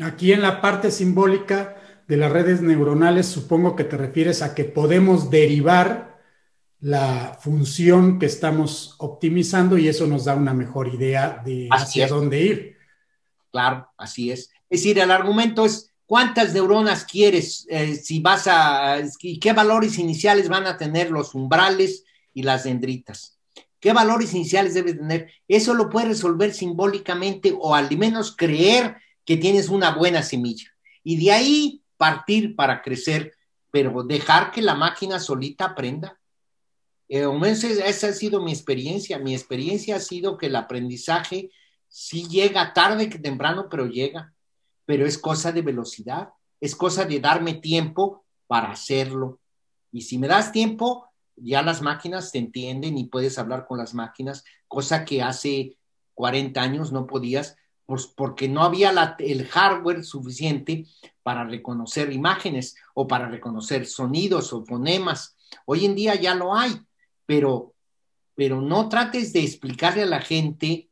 [0.00, 1.76] Aquí en la parte simbólica
[2.06, 6.20] de las redes neuronales, supongo que te refieres a que podemos derivar
[6.80, 12.42] la función que estamos optimizando y eso nos da una mejor idea de hacia dónde
[12.42, 12.76] ir.
[13.50, 14.50] Claro, así es.
[14.68, 19.98] Es decir, el argumento es cuántas neuronas quieres, eh, si vas a, y qué valores
[19.98, 22.04] iniciales van a tener los umbrales
[22.34, 23.33] y las dendritas.
[23.84, 25.30] ¿Qué valores iniciales debes tener?
[25.46, 30.74] Eso lo puedes resolver simbólicamente o al menos creer que tienes una buena semilla.
[31.02, 33.34] Y de ahí partir para crecer,
[33.70, 36.18] pero dejar que la máquina solita aprenda.
[37.10, 37.26] Eh,
[37.84, 39.18] esa ha sido mi experiencia.
[39.18, 41.50] Mi experiencia ha sido que el aprendizaje
[41.86, 44.32] sí llega tarde que temprano, pero llega.
[44.86, 49.40] Pero es cosa de velocidad, es cosa de darme tiempo para hacerlo.
[49.92, 51.04] Y si me das tiempo,
[51.36, 55.76] ya las máquinas te entienden y puedes hablar con las máquinas, cosa que hace
[56.14, 57.56] 40 años no podías,
[58.16, 60.86] porque no había el hardware suficiente
[61.22, 65.36] para reconocer imágenes o para reconocer sonidos o fonemas.
[65.66, 66.72] Hoy en día ya lo hay,
[67.26, 67.74] pero,
[68.34, 70.88] pero no trates de explicarle a la gente,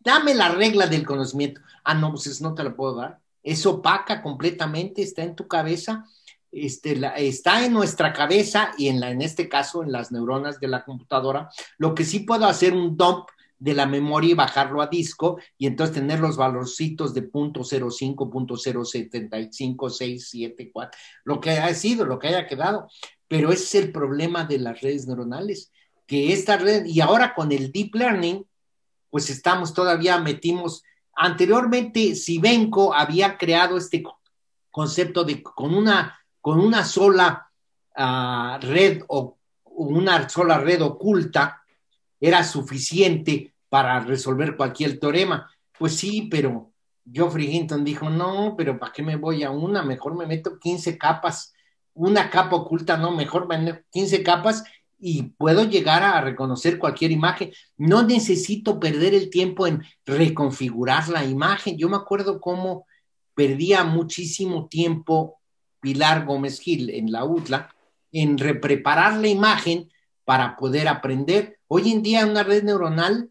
[0.00, 1.60] dame la regla del conocimiento.
[1.84, 3.20] Ah, no, pues no te la puedo dar.
[3.42, 6.04] Es opaca completamente, está en tu cabeza
[6.50, 10.84] este, está en nuestra cabeza y en, en este caso en las neuronas de la
[10.84, 11.50] computadora.
[11.76, 15.66] Lo que sí puedo hacer un dump de la memoria y bajarlo a disco y
[15.66, 21.74] entonces tener los valorcitos de punto .05, punto .075, 6, 7, 4, lo que haya
[21.74, 22.88] sido, lo que haya quedado.
[23.26, 25.72] Pero es el problema de las redes neuronales,
[26.06, 28.46] que esta red, y ahora con el deep learning,
[29.10, 30.82] pues estamos todavía metimos,
[31.14, 34.02] anteriormente Sibenco había creado este
[34.70, 36.17] concepto de con una
[36.48, 37.52] con una sola
[37.94, 41.62] ah, red o una sola red oculta
[42.18, 45.46] era suficiente para resolver cualquier teorema.
[45.78, 46.72] Pues sí, pero
[47.04, 49.82] Geoffrey Hinton dijo, no, pero ¿para qué me voy a una?
[49.82, 51.52] Mejor me meto 15 capas,
[51.92, 54.64] una capa oculta, no, mejor me meto 15 capas
[54.98, 57.52] y puedo llegar a reconocer cualquier imagen.
[57.76, 61.76] No necesito perder el tiempo en reconfigurar la imagen.
[61.76, 62.86] Yo me acuerdo cómo
[63.34, 65.37] perdía muchísimo tiempo
[65.80, 67.74] Pilar Gómez Gil en la UTLA
[68.12, 69.90] en repreparar la imagen
[70.24, 71.58] para poder aprender.
[71.68, 73.30] Hoy en día una red neuronal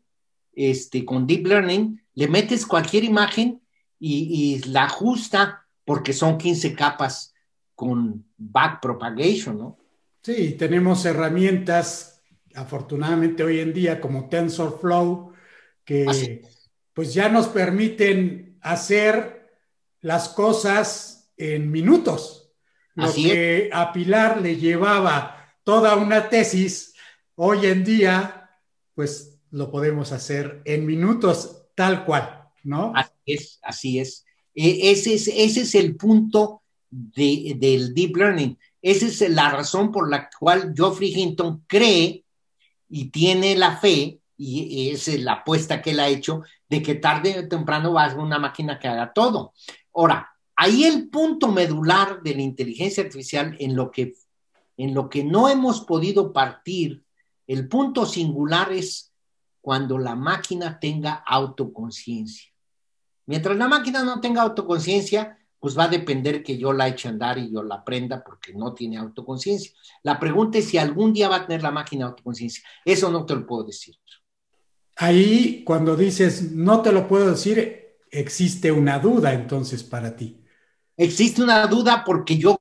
[0.53, 3.61] este, con deep learning, le metes cualquier imagen
[3.99, 7.33] y, la ajusta porque son 15 capas
[7.75, 9.77] con backpropagation, ¿no?
[10.21, 12.21] Sí, tenemos herramientas,
[12.55, 15.31] afortunadamente hoy en día, como TensorFlow,
[15.85, 16.41] que
[16.93, 19.47] pues ya nos permiten hacer
[20.01, 22.51] las cosas en minutos.
[22.95, 26.95] Lo que a Pilar le llevaba toda una tesis,
[27.35, 28.49] hoy en día,
[28.95, 32.91] pues lo podemos hacer en minutos tal cual, ¿no?
[32.95, 34.25] Así es, así es.
[34.55, 38.57] E, ese es, ese es el punto del deep learning.
[38.81, 42.23] Esa es la razón por la cual Geoffrey Hinton cree
[42.89, 47.39] y tiene la fe, y es la apuesta que él ha hecho, de que tarde
[47.39, 49.53] o temprano va a ser una máquina que haga todo.
[49.93, 54.15] Ahora, Ahí el punto medular de la inteligencia artificial en lo que,
[54.75, 57.05] en lo que no hemos podido partir,
[57.45, 59.13] el punto singular es
[59.61, 62.51] cuando la máquina tenga autoconciencia.
[63.27, 67.11] Mientras la máquina no tenga autoconciencia, pues va a depender que yo la eche a
[67.11, 69.73] andar y yo la aprenda porque no tiene autoconciencia.
[70.01, 72.63] La pregunta es si algún día va a tener la máquina autoconciencia.
[72.83, 73.95] Eso no te lo puedo decir.
[74.95, 80.43] Ahí, cuando dices no te lo puedo decir, existe una duda entonces para ti.
[80.97, 82.59] Existe una duda porque yo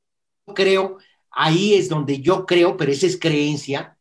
[0.55, 0.99] creo,
[1.31, 3.97] ahí es donde yo creo, pero esa es creencia,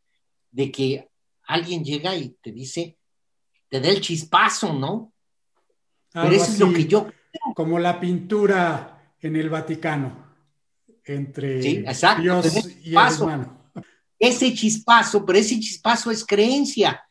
[0.50, 1.08] de que
[1.46, 2.96] alguien llega y te dice,
[3.68, 5.12] te da el chispazo, ¿no?
[6.12, 7.08] pero eso es lo que yo,
[7.54, 10.26] como la pintura en el Vaticano
[11.04, 12.02] entre Dios
[12.82, 13.70] y el hermano.
[14.18, 17.02] Ese chispazo, pero ese chispazo es creencia.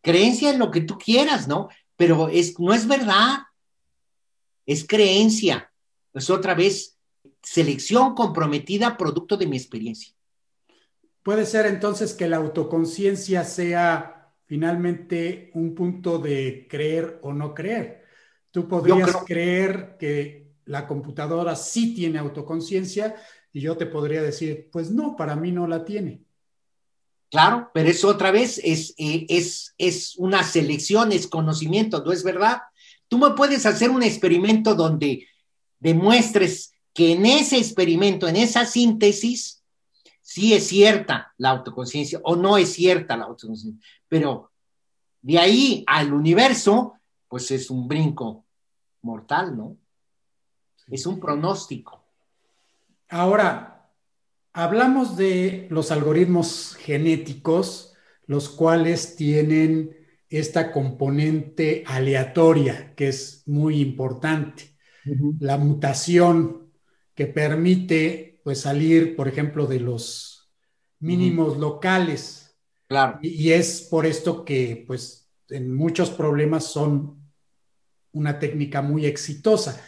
[0.00, 1.68] Creencia en lo que tú quieras, ¿no?
[1.96, 3.40] Pero es, no es verdad.
[4.64, 5.69] Es creencia.
[6.14, 6.98] Es otra vez
[7.42, 10.12] selección comprometida producto de mi experiencia.
[11.22, 18.04] Puede ser entonces que la autoconciencia sea finalmente un punto de creer o no creer.
[18.50, 23.14] Tú podrías creer que la computadora sí tiene autoconciencia
[23.52, 26.22] y yo te podría decir, pues no, para mí no la tiene.
[27.30, 32.24] Claro, pero eso otra vez es, eh, es, es una selección, es conocimiento, ¿no es
[32.24, 32.62] verdad?
[33.06, 35.28] Tú me puedes hacer un experimento donde
[35.80, 39.64] demuestres que en ese experimento, en esa síntesis,
[40.20, 44.52] sí es cierta la autoconciencia o no es cierta la autoconciencia, pero
[45.22, 46.94] de ahí al universo,
[47.28, 48.44] pues es un brinco
[49.02, 49.76] mortal, ¿no?
[50.88, 52.04] Es un pronóstico.
[53.08, 53.90] Ahora,
[54.52, 57.94] hablamos de los algoritmos genéticos,
[58.26, 59.96] los cuales tienen
[60.28, 64.69] esta componente aleatoria, que es muy importante.
[65.38, 66.72] La mutación
[67.14, 70.50] que permite pues, salir, por ejemplo, de los
[70.98, 72.56] mínimos locales.
[72.86, 73.18] Claro.
[73.22, 77.20] Y, y, es por esto que, pues, en muchos problemas son
[78.12, 79.80] una técnica muy exitosa.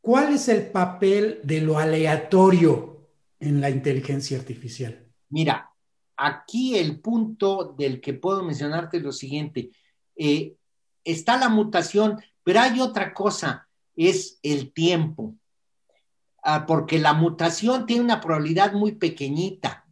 [0.00, 5.06] ¿Cuál es el papel de lo aleatorio en la inteligencia artificial?
[5.30, 5.70] Mira,
[6.16, 9.70] aquí el punto del que puedo mencionarte es lo siguiente.
[10.16, 10.56] Eh,
[11.04, 13.67] está la mutación, pero hay otra cosa,
[13.98, 15.34] es el tiempo.
[16.42, 19.84] Ah, porque la mutación tiene una probabilidad muy pequeñita.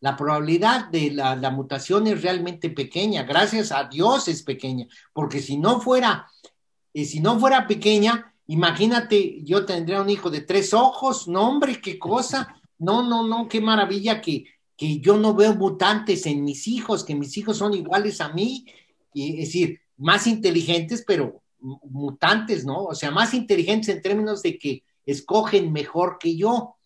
[0.00, 5.56] La probabilidad de la, mutación es realmente pequeña, gracias a Dios es pequeña, porque si
[5.56, 6.26] no fuera,
[6.92, 11.80] eh, si no fuera pequeña, Imagínate, yo tendría un hijo de tres ojos, no hombre,
[11.80, 14.44] qué cosa, no, no, no, qué maravilla que,
[14.76, 18.66] que yo no veo mutantes en mis hijos, que mis hijos son iguales a mí,
[19.12, 21.42] y, es decir, más inteligentes, pero
[21.84, 22.84] mutantes, ¿no?
[22.84, 26.76] O sea, más inteligentes en términos de que escogen mejor que yo,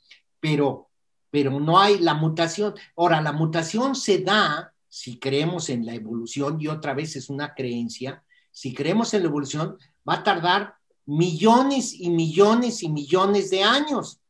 [0.40, 0.88] pero,
[1.30, 2.74] pero no hay la mutación.
[2.96, 7.54] Ahora, la mutación se da si creemos en la evolución, y otra vez es una
[7.54, 10.74] creencia, si creemos en la evolución, va a tardar
[11.06, 14.20] millones y millones y millones de años.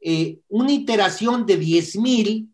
[0.00, 2.48] Eh, una iteración de 10.000,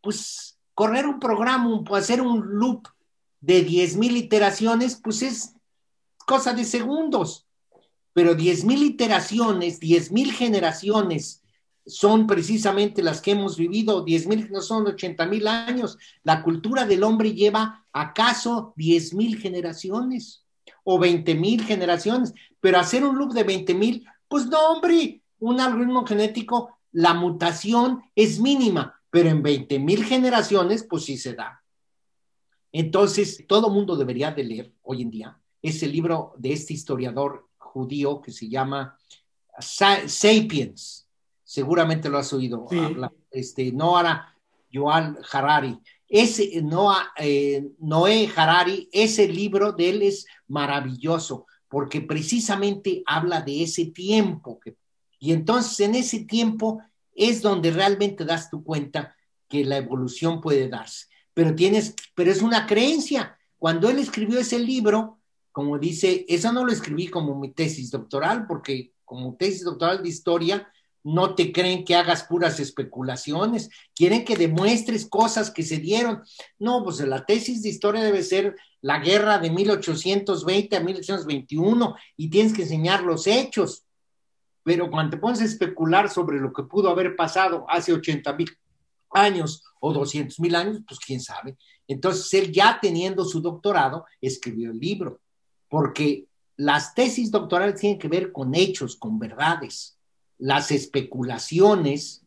[0.00, 2.88] pues correr un programa, hacer un loop
[3.40, 5.53] de 10.000 iteraciones, pues es
[6.26, 7.46] cosa de segundos.
[8.12, 11.42] Pero 10.000 iteraciones, 10.000 generaciones
[11.86, 15.98] son precisamente las que hemos vivido, 10.000 no son 80.000 años.
[16.22, 20.44] La cultura del hombre lleva acaso 10.000 generaciones
[20.84, 25.58] o 20 mil generaciones, pero hacer un loop de 20 mil, pues no, hombre, un
[25.60, 31.62] algoritmo genético, la mutación es mínima, pero en 20 mil generaciones, pues sí se da.
[32.70, 38.20] Entonces, todo mundo debería de leer hoy en día ese libro de este historiador judío
[38.20, 38.98] que se llama
[39.58, 41.08] Sapiens.
[41.42, 43.12] Seguramente lo has oído hablar.
[43.30, 44.36] Este, Noah
[44.70, 45.78] Joal Harari.
[46.06, 53.62] Ese Noah, eh, Noé Harari, ese libro de él es maravilloso, porque precisamente habla de
[53.62, 54.60] ese tiempo.
[54.60, 54.76] Que,
[55.18, 56.82] y entonces en ese tiempo
[57.14, 59.16] es donde realmente das tu cuenta
[59.48, 61.06] que la evolución puede darse.
[61.32, 63.38] Pero tienes, pero es una creencia.
[63.56, 65.20] Cuando él escribió ese libro,
[65.54, 70.08] como dice, eso no lo escribí como mi tesis doctoral, porque como tesis doctoral de
[70.08, 70.68] historia,
[71.04, 76.24] no te creen que hagas puras especulaciones, quieren que demuestres cosas que se dieron.
[76.58, 82.30] No, pues la tesis de historia debe ser la guerra de 1820 a 1821 y
[82.30, 83.84] tienes que enseñar los hechos.
[84.64, 88.50] Pero cuando te pones a especular sobre lo que pudo haber pasado hace 80 mil
[89.12, 91.56] años o 200 mil años, pues quién sabe.
[91.86, 95.20] Entonces él ya teniendo su doctorado escribió el libro,
[95.74, 99.98] porque las tesis doctorales tienen que ver con hechos, con verdades
[100.38, 102.22] las especulaciones,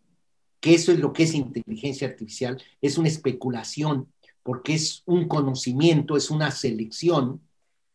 [0.59, 4.11] que eso es lo que es inteligencia artificial, es una especulación,
[4.43, 7.39] porque es un conocimiento, es una selección,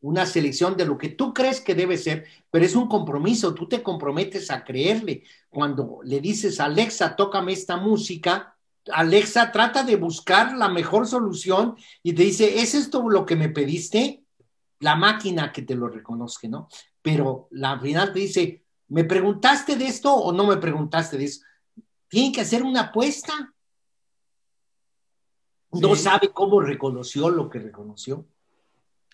[0.01, 3.69] una selección de lo que tú crees que debe ser, pero es un compromiso, tú
[3.69, 5.25] te comprometes a creerle.
[5.51, 8.57] Cuando le dices, Alexa, tócame esta música,
[8.91, 13.51] Alexa trata de buscar la mejor solución y te dice, ¿es esto lo que me
[13.51, 14.22] pediste?
[14.83, 16.69] La máquina que te lo reconozca, ¿no?
[17.01, 18.63] Pero la final te dice,
[18.93, 21.41] ¿Me preguntaste de esto o no me preguntaste de eso?
[22.09, 23.33] Tienen que hacer una apuesta.
[25.71, 28.27] No sabe cómo reconoció lo que reconoció.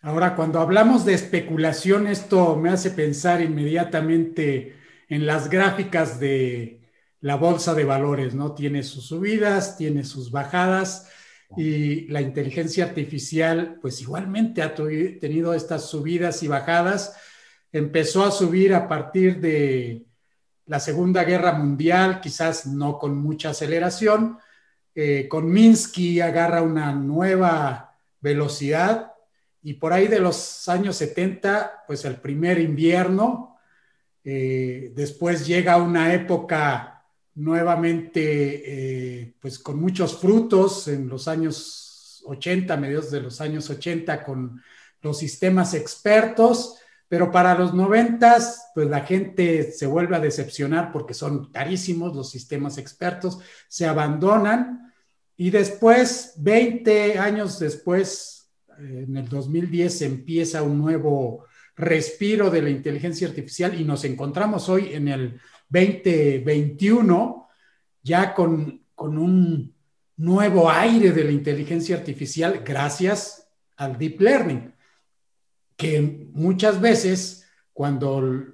[0.02, 4.76] Ahora, cuando hablamos de especulación, esto me hace pensar inmediatamente
[5.08, 6.90] en las gráficas de
[7.20, 8.56] la bolsa de valores, ¿no?
[8.56, 11.08] Tiene sus subidas, tiene sus bajadas
[11.56, 17.16] y la inteligencia artificial, pues igualmente ha tenido estas subidas y bajadas.
[17.72, 20.04] Empezó a subir a partir de
[20.66, 24.38] la Segunda Guerra Mundial, quizás no con mucha aceleración.
[24.94, 29.12] Eh, con Minsky agarra una nueva velocidad
[29.62, 33.58] y por ahí de los años 70, pues el primer invierno,
[34.24, 36.97] eh, después llega una época
[37.38, 44.24] nuevamente, eh, pues con muchos frutos en los años 80, mediados de los años 80,
[44.24, 44.60] con
[45.02, 48.38] los sistemas expertos, pero para los 90,
[48.74, 54.92] pues la gente se vuelve a decepcionar porque son carísimos los sistemas expertos, se abandonan
[55.36, 63.28] y después, 20 años después, en el 2010, empieza un nuevo respiro de la inteligencia
[63.28, 67.48] artificial y nos encontramos hoy en el 2021
[68.02, 69.74] ya con, un
[70.16, 74.74] nuevo aire de la inteligencia artificial gracias al deep learning,
[75.76, 78.44] que muchas veces cuando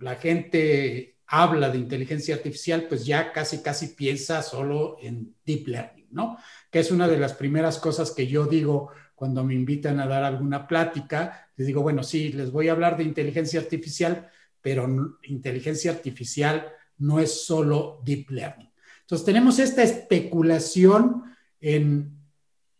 [0.00, 6.08] la gente habla de inteligencia artificial, pues ya casi, casi piensa solo en deep learning,
[6.10, 6.36] ¿no?
[6.70, 10.22] Que es una de las primeras cosas que yo digo cuando me invitan a dar
[10.22, 11.48] alguna plática.
[11.56, 14.28] Les digo, bueno, sí, les voy a hablar de inteligencia artificial,
[14.66, 14.88] pero
[15.22, 16.66] inteligencia artificial
[16.98, 18.68] no es solo deep learning.
[19.02, 21.22] Entonces tenemos esta especulación
[21.60, 22.18] en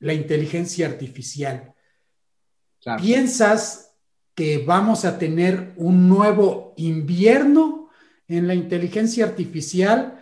[0.01, 1.77] la inteligencia artificial.
[3.01, 3.95] ¿Piensas
[4.35, 7.89] que vamos a tener un nuevo invierno
[8.27, 10.19] en la inteligencia artificial,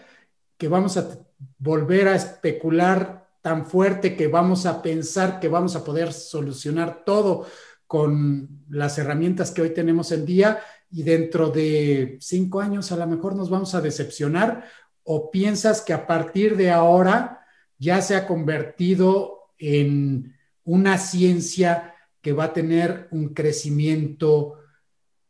[0.59, 1.19] que vamos a
[1.57, 7.47] volver a especular tan fuerte que vamos a pensar que vamos a poder solucionar todo
[7.87, 10.61] con las herramientas que hoy tenemos en día
[10.95, 14.64] y dentro de cinco años a lo mejor nos vamos a decepcionar
[15.03, 17.45] o piensas que a partir de ahora
[17.78, 24.61] ya se ha convertido en una ciencia que va a tener un crecimiento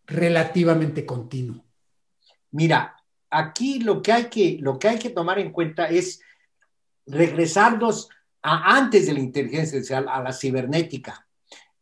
[0.06, 1.64] relativamente continuo?
[2.50, 6.20] Mira, aquí lo que hay que, lo que, hay que tomar en cuenta es
[7.06, 8.10] regresarnos
[8.42, 11.26] a antes de la inteligencia artificial, a la cibernética.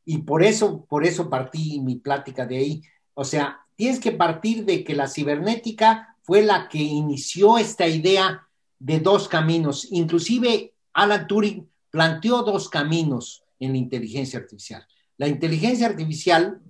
[0.04, 2.82] Y por eso, por eso partí mi plática de ahí.
[3.14, 8.46] O sea, tienes que partir de que la cibernética fue la que inició esta idea
[8.78, 9.88] de dos caminos.
[9.90, 14.86] Inclusive Alan Turing planteó dos caminos en la inteligencia artificial.
[15.18, 16.60] La inteligencia artificial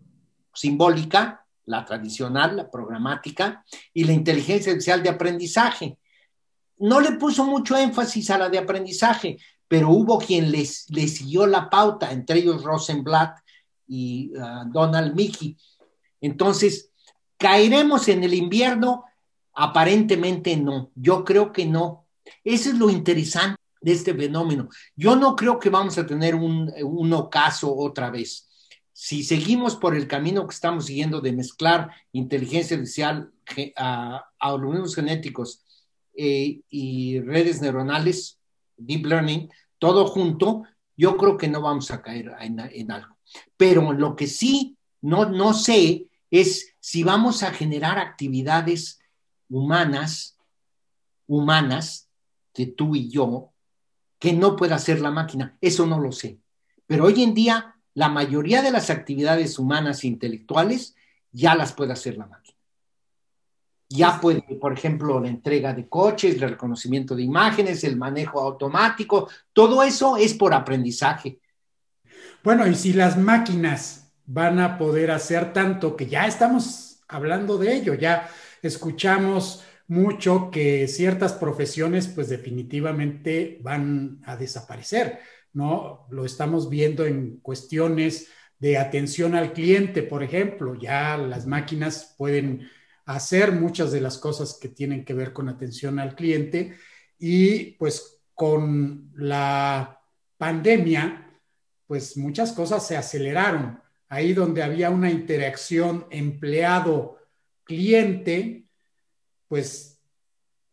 [0.55, 5.99] simbólica, la tradicional, la programática, y la inteligencia artificial de aprendizaje.
[6.79, 9.39] No le puso mucho énfasis a la de aprendizaje,
[9.69, 13.39] pero hubo quien le siguió la pauta, entre ellos Rosenblatt
[13.87, 15.57] y uh, Donald Mickey.
[16.21, 16.92] Entonces,
[17.43, 19.05] ¿caeremos en el invierno?
[19.53, 22.07] Aparentemente no, yo creo que no.
[22.45, 24.69] Eso es lo interesante de este fenómeno.
[24.95, 28.49] Yo no creo que vamos a tener un, un ocaso otra vez.
[28.93, 33.33] Si seguimos por el camino que estamos siguiendo de mezclar inteligencia artificial
[33.77, 35.65] a, algoritmos genéticos
[36.17, 38.39] eh, y redes neuronales,
[38.77, 40.63] deep learning, todo junto,
[40.97, 43.17] yo creo que no vamos a caer en, en algo.
[43.57, 49.01] Pero lo que sí no, no sé es si vamos a generar actividades
[49.49, 50.39] humanas,
[51.27, 52.09] humanas,
[52.55, 53.53] que tú y yo,
[54.19, 55.57] que no pueda hacer la máquina.
[55.61, 56.41] Eso no lo sé.
[56.87, 60.97] Pero hoy en día, la mayoría de las actividades humanas e intelectuales
[61.31, 62.57] ya las puede hacer la máquina.
[63.91, 69.29] Ya puede, por ejemplo, la entrega de coches, el reconocimiento de imágenes, el manejo automático,
[69.53, 71.41] todo eso es por aprendizaje.
[72.43, 77.75] Bueno, y si las máquinas van a poder hacer tanto que ya estamos hablando de
[77.75, 78.29] ello, ya
[78.63, 85.19] escuchamos mucho que ciertas profesiones pues definitivamente van a desaparecer,
[85.53, 86.07] ¿no?
[86.11, 92.71] Lo estamos viendo en cuestiones de atención al cliente, por ejemplo, ya las máquinas pueden
[93.05, 96.77] hacer muchas de las cosas que tienen que ver con atención al cliente
[97.19, 100.01] y pues con la
[100.39, 101.41] pandemia,
[101.87, 103.82] pues muchas cosas se aceleraron.
[104.13, 107.17] Ahí donde había una interacción empleado
[107.65, 108.69] cliente,
[109.49, 110.03] pues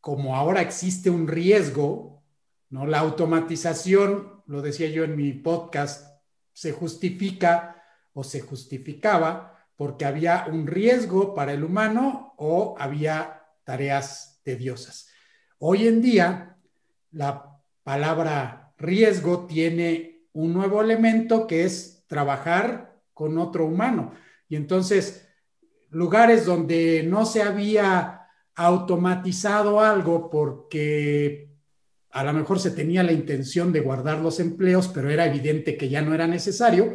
[0.01, 2.21] como ahora existe un riesgo,
[2.69, 2.85] ¿no?
[2.85, 6.19] La automatización, lo decía yo en mi podcast,
[6.51, 7.81] se justifica
[8.11, 15.07] o se justificaba porque había un riesgo para el humano o había tareas tediosas.
[15.59, 16.57] Hoy en día,
[17.11, 22.88] la palabra riesgo tiene un nuevo elemento que es trabajar
[23.19, 24.13] con otro humano.
[24.47, 25.27] Y entonces,
[25.89, 28.21] lugares donde no se había
[28.55, 31.49] automatizado algo porque
[32.11, 35.89] a lo mejor se tenía la intención de guardar los empleos, pero era evidente que
[35.89, 36.93] ya no era necesario,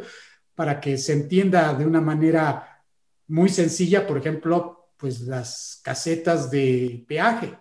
[0.55, 2.83] para que se entienda de una manera
[3.27, 7.55] muy sencilla, por ejemplo, pues las casetas de peaje,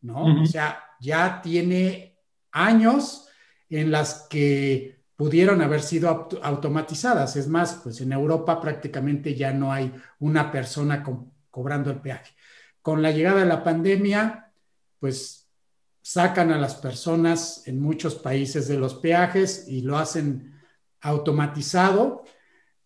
[0.00, 0.42] ¿no?
[0.42, 2.16] O sea, ya tiene
[2.52, 3.28] años
[3.68, 7.34] en las que pudieron haber sido automatizadas.
[7.34, 11.04] Es más, pues en Europa prácticamente ya no hay una persona
[11.50, 12.36] cobrando el peaje.
[12.82, 14.52] Con la llegada de la pandemia,
[15.00, 15.50] pues
[16.00, 20.54] sacan a las personas en muchos países de los peajes y lo hacen
[21.00, 22.22] automatizado.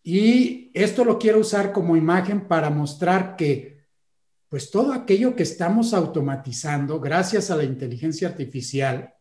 [0.01, 3.85] Y esto lo quiero usar como imagen para mostrar que,
[4.49, 9.13] pues todo aquello que estamos automatizando, gracias a la inteligencia artificial,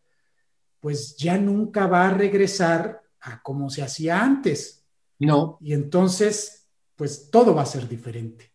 [0.81, 4.85] pues ya nunca va a regresar a como se hacía antes.
[5.19, 5.59] No.
[5.61, 8.53] Y entonces, pues todo va a ser diferente.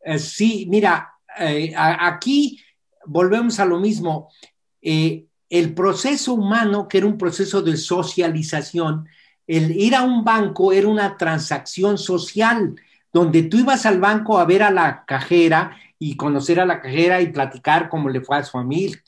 [0.00, 2.60] Eh, sí, mira, eh, aquí
[3.06, 4.30] volvemos a lo mismo.
[4.80, 9.08] Eh, el proceso humano, que era un proceso de socialización,
[9.46, 12.74] el ir a un banco era una transacción social,
[13.12, 17.20] donde tú ibas al banco a ver a la cajera y conocer a la cajera
[17.20, 19.02] y platicar cómo le fue a su familia.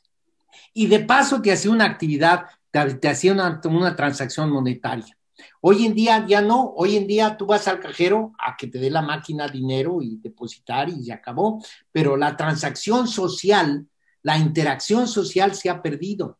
[0.72, 5.16] Y de paso te hacía una actividad, te, hacía una, una transacción monetaria.
[5.60, 8.78] Hoy en día ya no, hoy en día tú vas al cajero a que te
[8.78, 11.62] dé la máquina dinero y depositar y se acabó,
[11.92, 13.86] pero la transacción social,
[14.22, 16.38] la interacción social se ha perdido.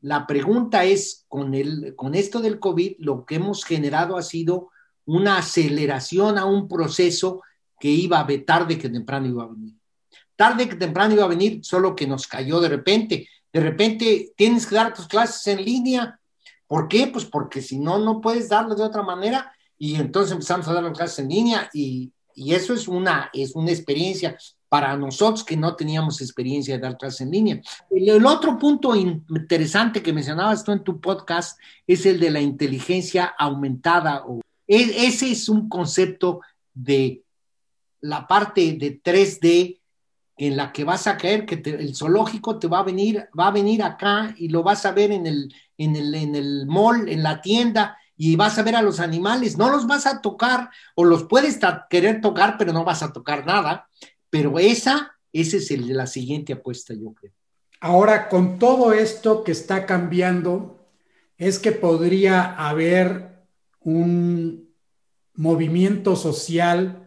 [0.00, 4.70] La pregunta es, con, el, con esto del COVID, lo que hemos generado ha sido
[5.04, 7.42] una aceleración a un proceso
[7.78, 9.74] que iba a ver tarde que temprano iba a venir.
[10.36, 13.28] Tarde que temprano iba a venir, solo que nos cayó de repente.
[13.52, 16.18] De repente tienes que dar tus clases en línea.
[16.66, 17.08] ¿Por qué?
[17.08, 19.52] Pues porque si no, no puedes darlo de otra manera.
[19.76, 23.54] Y entonces empezamos a dar las clases en línea y, y eso es una, es
[23.54, 24.36] una experiencia
[24.70, 27.60] para nosotros que no teníamos experiencia de dar clases en línea.
[27.90, 33.34] El, otro punto interesante que mencionabas tú en tu podcast es el de la inteligencia
[33.36, 34.24] aumentada.
[34.26, 36.40] O, e, ese es un concepto
[36.72, 37.24] de
[38.00, 39.79] la parte de 3D
[40.40, 43.50] en la que vas a caer, que el zoológico te va a venir, va a
[43.50, 47.22] venir acá y lo vas a ver en el, en el, en el mall, en
[47.22, 51.04] la tienda, y vas a ver a los animales, no los vas a tocar, o
[51.04, 51.58] los puedes
[51.90, 53.86] querer tocar, pero no vas a tocar nada,
[54.30, 57.32] pero esa, ese es el la siguiente apuesta, yo creo.
[57.78, 60.88] Ahora, con todo esto que está cambiando,
[61.36, 63.44] es que podría haber
[63.80, 64.70] un
[65.34, 67.06] movimiento social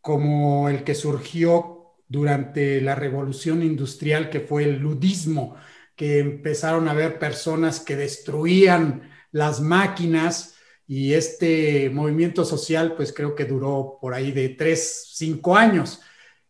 [0.00, 1.73] como el que surgió
[2.14, 5.56] durante la revolución industrial, que fue el ludismo,
[5.96, 10.54] que empezaron a ver personas que destruían las máquinas
[10.86, 16.00] y este movimiento social, pues creo que duró por ahí de tres, cinco años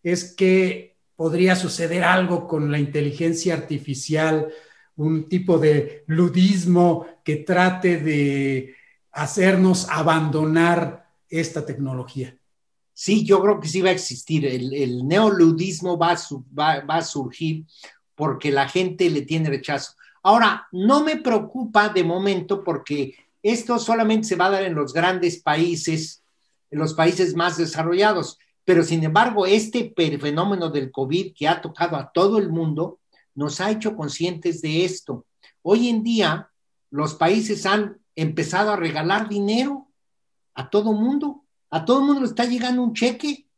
[0.03, 4.53] es que podría suceder algo con la inteligencia artificial,
[4.97, 8.77] un tipo de ludismo que trate de
[9.13, 12.37] hacernos abandonar esta tecnología.
[12.95, 14.47] Sí, yo creo que sí va a existir.
[14.47, 17.65] El, neoludismo va a, surgir
[18.15, 19.95] porque la gente le tiene rechazo.
[20.23, 24.95] Ahora, no me preocupa de momento porque esto solamente se va a dar en los
[24.95, 26.23] grandes países,
[26.71, 28.39] en los países más desarrollados.
[28.65, 33.01] Pero sin embargo, este fenómeno del COVID que ha tocado a todo el mundo
[33.35, 35.27] nos ha hecho conscientes de esto.
[35.63, 36.51] Hoy en día,
[36.91, 39.89] los países han empezado a regalar dinero
[40.55, 41.44] a todo mundo.
[41.75, 43.49] A todo mundo le está llegando un cheque.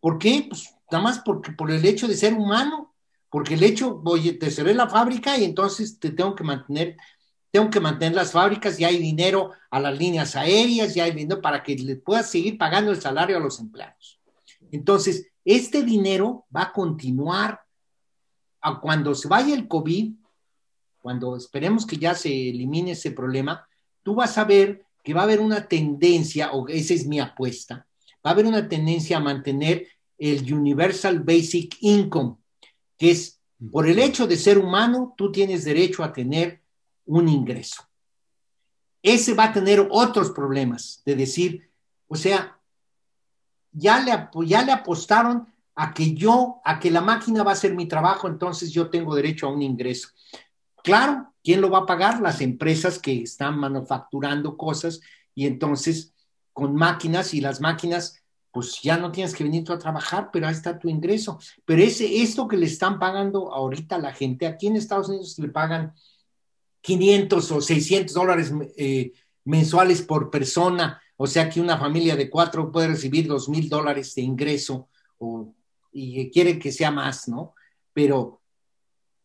[0.00, 0.46] ¿Por qué?
[0.48, 2.94] Pues nada más porque, por el hecho de ser humano.
[3.28, 6.96] Porque el hecho, oye, te cerré la fábrica y entonces te tengo que mantener
[7.50, 11.40] tengo que mantener las fábricas, y hay dinero a las líneas aéreas, ya hay dinero
[11.40, 14.20] para que le puedas seguir pagando el salario a los empleados.
[14.70, 17.60] Entonces, este dinero va a continuar
[18.60, 20.12] a cuando se vaya el COVID,
[21.02, 23.66] cuando esperemos que ya se elimine ese problema,
[24.02, 27.86] tú vas a ver que va a haber una tendencia, o esa es mi apuesta,
[28.24, 29.86] va a haber una tendencia a mantener
[30.18, 32.36] el Universal Basic Income,
[32.98, 33.40] que es
[33.70, 36.62] por el hecho de ser humano, tú tienes derecho a tener
[37.06, 37.82] un ingreso.
[39.02, 41.70] Ese va a tener otros problemas de decir,
[42.08, 42.58] o sea,
[43.72, 47.74] ya le, ya le apostaron a que yo, a que la máquina va a hacer
[47.74, 50.08] mi trabajo, entonces yo tengo derecho a un ingreso.
[50.82, 52.20] Claro, ¿quién lo va a pagar?
[52.20, 55.00] Las empresas que están manufacturando cosas
[55.34, 56.12] y entonces
[56.52, 60.46] con máquinas y las máquinas, pues ya no tienes que venir tú a trabajar, pero
[60.46, 61.38] ahí está tu ingreso.
[61.64, 65.48] Pero ese, esto que le están pagando ahorita la gente, aquí en Estados Unidos le
[65.48, 65.94] pagan
[66.82, 69.12] 500 o 600 dólares eh,
[69.44, 74.14] mensuales por persona o sea que una familia de cuatro puede recibir dos mil dólares
[74.14, 74.88] de ingreso
[75.18, 75.52] o,
[75.92, 77.54] y quiere que sea más, ¿no?
[77.92, 78.39] Pero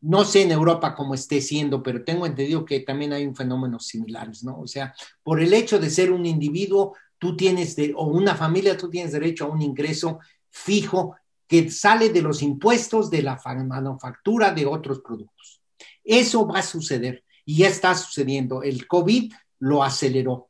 [0.06, 3.80] no sé en Europa cómo esté siendo, pero tengo entendido que también hay un fenómeno
[3.80, 4.60] similares, ¿no?
[4.60, 4.94] O sea,
[5.24, 9.14] por el hecho de ser un individuo, tú tienes, de, o una familia, tú tienes
[9.14, 10.20] derecho a un ingreso
[10.52, 11.16] fijo
[11.48, 15.62] que sale de los impuestos de la manufactura de otros productos.
[16.04, 18.62] Eso va a suceder y ya está sucediendo.
[18.62, 20.50] El COVID lo aceleró.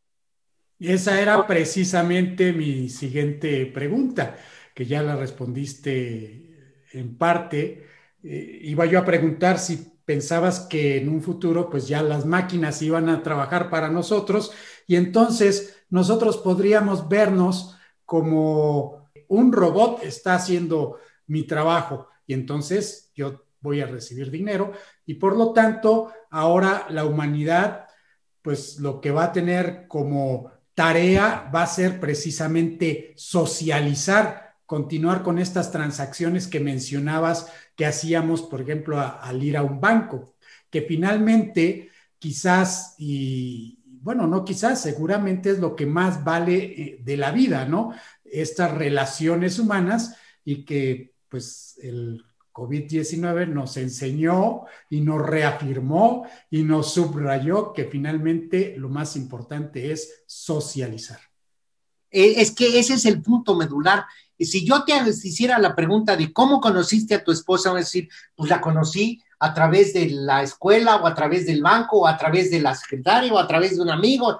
[0.77, 4.37] Y esa era precisamente mi siguiente pregunta,
[4.73, 7.94] que ya la respondiste en parte.
[8.27, 12.81] Eh, iba yo a preguntar si pensabas que en un futuro pues ya las máquinas
[12.81, 14.51] iban a trabajar para nosotros.
[14.87, 20.97] Y entonces nosotros podríamos vernos como un robot está haciendo
[21.27, 22.07] mi trabajo.
[22.25, 24.71] Y entonces yo voy a recibir dinero.
[25.05, 27.85] Y por lo tanto ahora la humanidad
[28.41, 35.39] pues lo que va a tener como tarea va a ser precisamente socializar, continuar con
[35.39, 40.35] estas transacciones que mencionabas que hacíamos, por ejemplo, al ir a un banco,
[40.69, 41.89] que finalmente
[42.19, 47.65] quizás, y bueno, no quizás, seguramente es lo que más vale eh, de la vida,
[47.65, 47.93] ¿no?
[48.23, 52.23] Estas relaciones humanas y que pues el
[52.55, 60.23] COVID-19 nos enseñó y nos reafirmó y nos subrayó que finalmente lo más importante es
[60.25, 61.19] socializar.
[62.09, 64.05] Eh, es que ese es el punto medular.
[64.39, 68.09] Si yo te hiciera la pregunta de cómo conociste a tu esposa, voy a decir,
[68.35, 72.17] pues la conocí a través de la escuela o a través del banco o a
[72.17, 74.39] través de la secretaria o a través de un amigo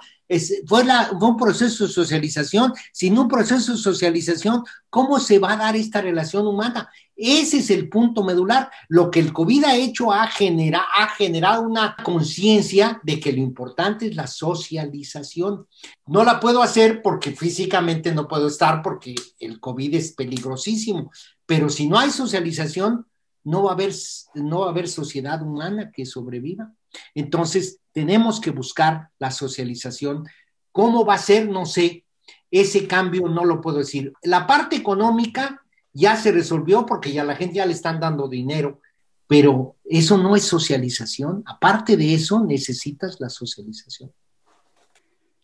[0.67, 0.83] fue,
[1.21, 2.73] un proceso de socialización.
[2.91, 6.89] Sin un proceso de socialización, ¿cómo se va a dar esta relación humana?
[7.15, 8.69] Ese es el punto medular.
[8.89, 14.07] Lo que el COVID ha hecho ha, ha generado una conciencia de que lo importante
[14.07, 15.67] es la socialización.
[16.07, 21.11] No la puedo hacer porque físicamente no puedo estar porque el COVID es peligrosísimo.
[21.45, 23.05] Pero si no hay socialización,
[23.45, 23.93] no va a haber,
[24.33, 26.73] no va a haber sociedad humana que sobreviva.
[27.13, 30.25] Entonces, tenemos que buscar la socialización.
[30.71, 31.49] ¿Cómo va a ser?
[31.49, 32.05] No sé.
[32.51, 34.13] Ese cambio no lo puedo decir.
[34.23, 35.61] La parte económica
[35.93, 38.81] ya se resolvió porque ya la gente ya le están dando dinero,
[39.27, 41.41] pero eso no es socialización.
[41.45, 44.11] Aparte de eso, necesitas la socialización.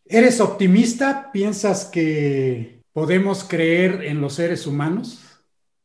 [0.06, 1.32] ¿Eres optimista?
[1.32, 5.22] ¿Piensas que podemos creer en los seres humanos?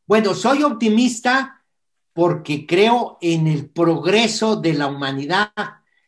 [0.05, 1.56] Bueno, soy optimista
[2.17, 5.51] porque creo en el progreso de la humanidad.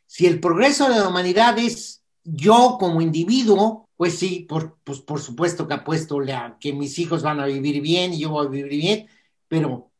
[0.07, 5.21] Si el progreso de la humanidad es yo como individuo, pues sí, por, pues por
[5.21, 6.17] supuesto que apuesto
[6.59, 9.07] que mis hijos van a vivir bien y yo voy a vivir bien,
[9.47, 9.91] pero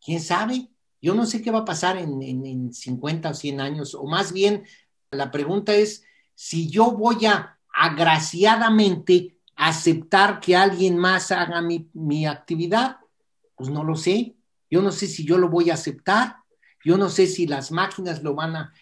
[0.00, 0.68] quién sabe,
[1.02, 4.32] yo no sé qué va a pasar en, en, 50 o 100 años, o más
[4.32, 4.62] bien
[5.10, 6.04] la pregunta es
[6.36, 12.98] si yo voy a agraciadamente aceptar que alguien más haga mi, mi actividad,
[13.56, 14.36] pues no lo sé,
[14.70, 16.36] yo no sé si yo lo voy a aceptar,
[16.84, 18.72] yo no sé si las máquinas lo van a,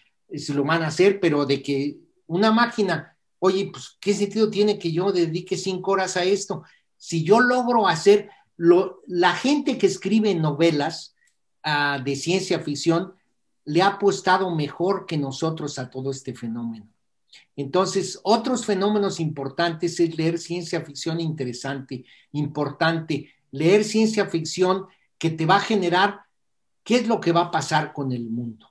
[0.49, 4.91] lo van a hacer, pero de que una máquina, oye, pues, ¿qué sentido tiene que
[4.91, 6.63] yo dedique cinco horas a esto?
[6.97, 11.15] Si yo logro hacer, lo, la gente que escribe novelas
[11.65, 13.13] uh, de ciencia ficción
[13.65, 16.87] le ha apostado mejor que nosotros a todo este fenómeno.
[17.55, 24.87] Entonces, otros fenómenos importantes es leer ciencia ficción interesante, importante, leer ciencia ficción
[25.19, 26.21] que te va a generar
[26.83, 28.67] qué es lo que va a pasar con el mundo.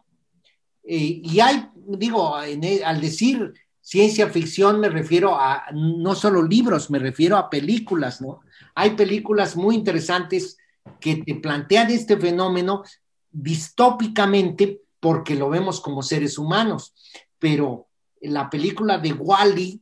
[0.83, 6.91] Eh, y hay, digo, e, al decir ciencia ficción me refiero a no solo libros,
[6.91, 8.41] me refiero a películas, ¿no?
[8.75, 10.57] Hay películas muy interesantes
[10.99, 12.83] que te plantean este fenómeno
[13.31, 16.95] distópicamente porque lo vemos como seres humanos,
[17.39, 17.87] pero
[18.21, 19.81] la película de Wally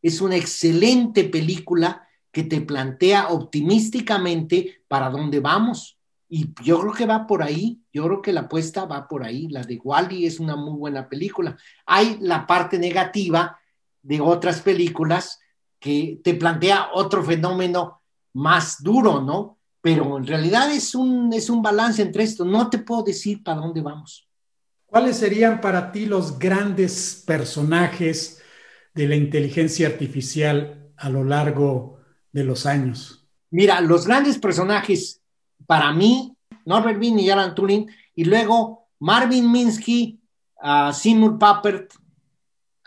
[0.00, 5.98] es una excelente película que te plantea optimísticamente para dónde vamos.
[6.28, 9.48] Y yo creo que va por ahí, yo creo que la apuesta va por ahí.
[9.48, 11.56] La de Wally es una muy buena película.
[11.86, 13.58] Hay la parte negativa
[14.02, 15.40] de otras películas
[15.80, 18.02] que te plantea otro fenómeno
[18.34, 19.58] más duro, ¿no?
[19.80, 22.44] Pero en realidad es un, es un balance entre esto.
[22.44, 24.28] No te puedo decir para dónde vamos.
[24.86, 28.42] ¿Cuáles serían para ti los grandes personajes
[28.94, 31.97] de la inteligencia artificial a lo largo
[32.44, 33.24] los años?
[33.50, 35.20] Mira, los grandes personajes
[35.66, 40.20] para mí, Norbert Wien y Alan Turing, y luego Marvin Minsky,
[40.62, 41.92] uh, Seymour Papert,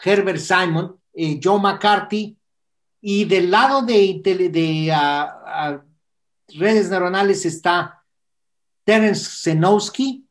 [0.04, 2.38] Herbert Simon, eh, Joe McCarthy,
[3.02, 5.84] y del lado de, de, ah, ah,
[6.56, 8.04] redes neuronales está
[8.84, 10.28] Terence Zenowski,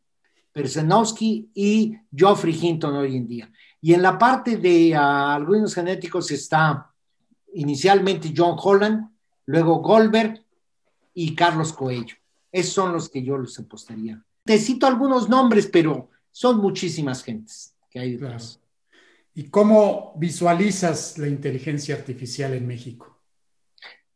[0.66, 3.52] Zenowski y Geoffrey Hinton hoy en día.
[3.80, 6.89] Y en la parte de algoritmos genéticos está
[7.54, 9.10] inicialmente John Holland,
[9.46, 10.44] luego Goldberg
[11.14, 12.16] y Carlos Coello.
[12.52, 14.22] Esos son los que yo los apostaría.
[14.44, 18.60] Te cito algunos nombres, pero son muchísimas gentes que hay detrás.
[19.34, 23.18] ¿Y cómo visualizas la inteligencia artificial en México?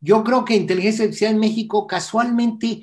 [0.01, 2.82] Yo creo que inteligencia artificial en México casualmente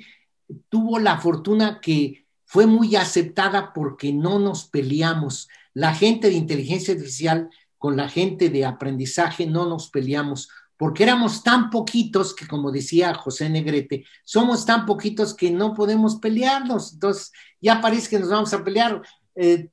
[0.68, 5.48] tuvo la fortuna que fue muy aceptada porque no nos peleamos.
[5.72, 7.48] La gente de inteligencia artificial
[7.82, 13.12] con la gente de aprendizaje no nos peleamos porque éramos tan poquitos que, como decía
[13.12, 16.92] José Negrete, somos tan poquitos que no podemos pelearnos.
[16.92, 19.02] Entonces, ya parece que nos vamos a pelear.
[19.34, 19.68] Eh,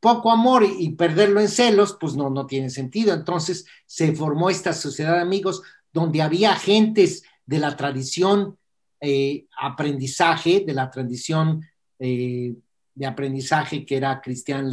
[0.00, 3.14] poco amor y, perderlo en celos, pues no, no tiene sentido.
[3.14, 8.58] Entonces se formó esta sociedad de amigos donde había gentes de la tradición
[9.00, 11.64] eh, aprendizaje, de la tradición
[12.00, 12.54] eh,
[12.94, 14.68] de aprendizaje que era Cristian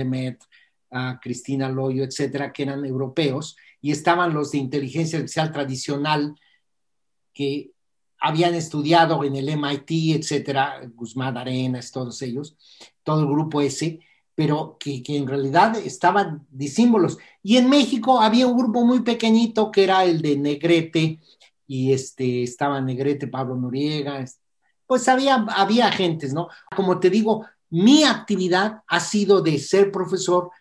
[0.92, 6.36] Lemaitre, Cristina Loyo, etcétera, que eran europeos, y estaban los de inteligencia artificial tradicional
[7.34, 7.72] que
[8.20, 12.56] habían estudiado en el MIT, etcétera, Guzmán Arenas, todos ellos,
[13.04, 14.00] todo el grupo ese,
[14.36, 17.18] pero que, en realidad estaban disímbolos.
[17.42, 21.20] Y en México había un grupo muy pequeñito que era el de Negrete,
[21.68, 24.24] y este, estaba Negrete, Pablo Noriega,
[24.86, 26.50] pues había, había gentes, ¿no?
[26.76, 30.52] Como te digo, mi actividad ha sido de ser profesor,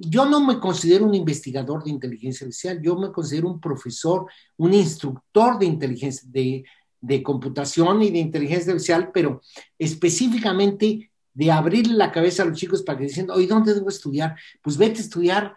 [0.00, 4.26] yo no me considero un investigador de inteligencia artificial, yo me considero un profesor,
[4.56, 9.42] un instructor de inteligencia, de, computación y de inteligencia artificial, pero
[9.78, 14.36] específicamente de abrirle la cabeza a los chicos para que dicen, oye, ¿dónde debo estudiar?
[14.62, 15.56] Pues vete a estudiar.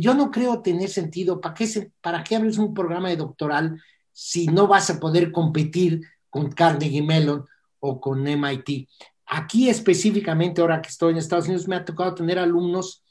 [0.00, 1.40] yo no creo tener sentido.
[1.40, 3.80] ¿Para qué, ¿Para qué abres un programa de doctoral
[4.12, 7.44] si no vas a poder competir con Carnegie Mellon
[7.80, 8.88] o con MIT?
[9.26, 13.01] Aquí específicamente, ahora que estoy en Estados Unidos, me ha tocado tener alumnos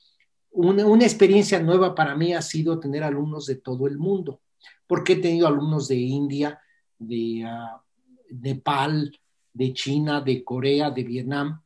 [0.52, 4.42] una, experiencia nueva para mí ha sido tener alumnos de todo el mundo,
[4.88, 6.60] porque he tenido alumnos de India,
[6.98, 7.82] de ah,
[8.30, 9.18] Nepal,
[9.54, 11.62] de China, de Corea, de Vietnam,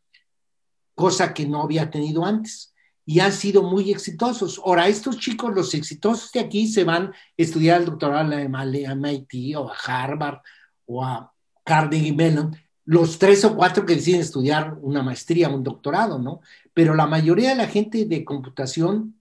[0.93, 2.73] cosa que no había tenido antes.
[3.07, 4.59] Y han sido muy exitosos.
[4.65, 9.55] Ahora, estos chicos, los exitosos de aquí, se van a estudiar el doctorado a MIT
[9.57, 10.39] o a Harvard
[10.87, 11.31] o a
[11.63, 12.55] Carnegie Mellon,
[12.85, 16.41] los tres o cuatro que deciden estudiar una maestría, un doctorado, ¿no?
[16.75, 19.15] Pero la mayoría de la gente de computación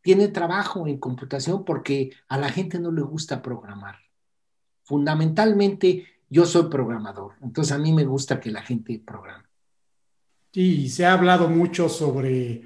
[0.00, 3.96] tiene trabajo en computación porque a la gente no le gusta programar.
[4.82, 9.44] Fundamentalmente, yo soy programador, entonces a mí me gusta que la gente programe.
[10.52, 12.64] Sí, se ha hablado mucho sobre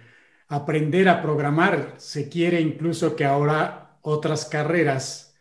[0.49, 1.95] aprender a programar.
[1.97, 5.34] Se quiere incluso que ahora otras carreras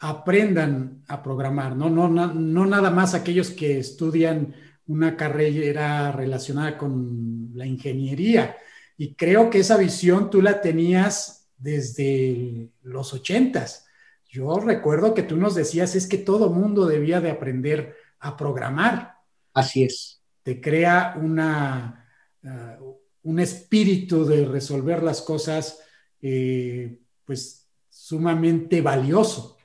[0.00, 1.88] aprendan a programar, ¿no?
[1.88, 4.54] No, no, nada más aquellos que estudian
[4.86, 8.56] una carrera relacionada con la ingeniería.
[8.96, 13.86] Y creo que esa visión tú la tenías desde los ochentas.
[14.28, 19.14] Yo recuerdo que tú nos decías es que todo mundo debía de aprender a programar.
[19.52, 20.22] Así es.
[20.42, 22.06] Te crea una,
[22.42, 25.80] uh, un espíritu de resolver las cosas,
[26.20, 29.56] eh, pues sumamente valioso.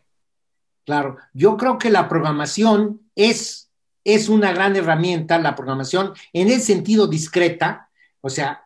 [0.86, 3.69] Claro, yo creo que la programación es,
[4.14, 7.90] es una gran herramienta, la programación en el sentido discreta,
[8.22, 8.64] o sea,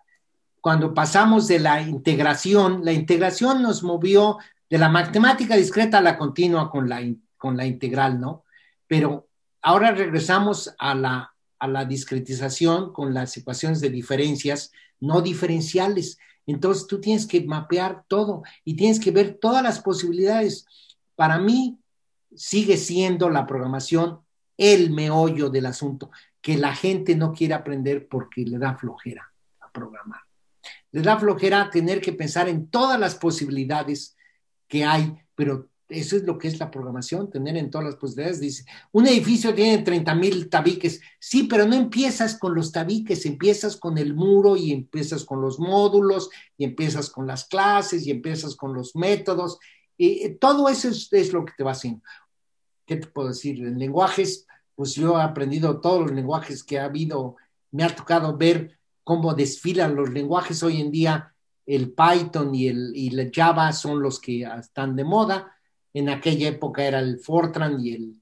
[0.62, 4.38] cuando pasamos de la integración, la integración nos movió
[4.70, 7.02] de la matemática discreta a la continua con la,
[7.38, 8.44] con la integral, ¿no?
[8.88, 9.28] Pero
[9.62, 16.18] ahora regresamos a la, a la discretización con las ecuaciones de diferencias no diferenciales.
[16.46, 20.66] Entonces tú tienes que mapear todo y tienes que ver todas las posibilidades.
[21.16, 21.78] Para mí,
[22.36, 24.23] sigue siendo la programación
[24.58, 29.72] el meollo del asunto, que la gente no quiere aprender porque le da flojera a
[29.72, 30.22] programar.
[30.92, 34.16] Le da flojera tener que pensar en todas las posibilidades
[34.68, 38.40] que hay, pero eso es lo que es la programación, tener en todas las posibilidades.
[38.40, 43.78] Dice, un edificio tiene 30 mil tabiques, sí, pero no empiezas con los tabiques, empiezas
[43.78, 48.56] con el muro y empiezas con los módulos y empiezas con las clases y empiezas
[48.56, 49.60] con los métodos.
[49.98, 52.02] Y todo eso es, es lo que te va haciendo.
[52.86, 53.64] ¿Qué te puedo decir?
[53.64, 57.38] En lenguajes, pues yo he aprendido todos los lenguajes que ha habido,
[57.72, 61.34] me ha tocado ver cómo desfilan los lenguajes hoy en día.
[61.66, 65.56] El Python y el, Java son los que están de moda.
[65.94, 68.22] En aquella época era el Fortran y el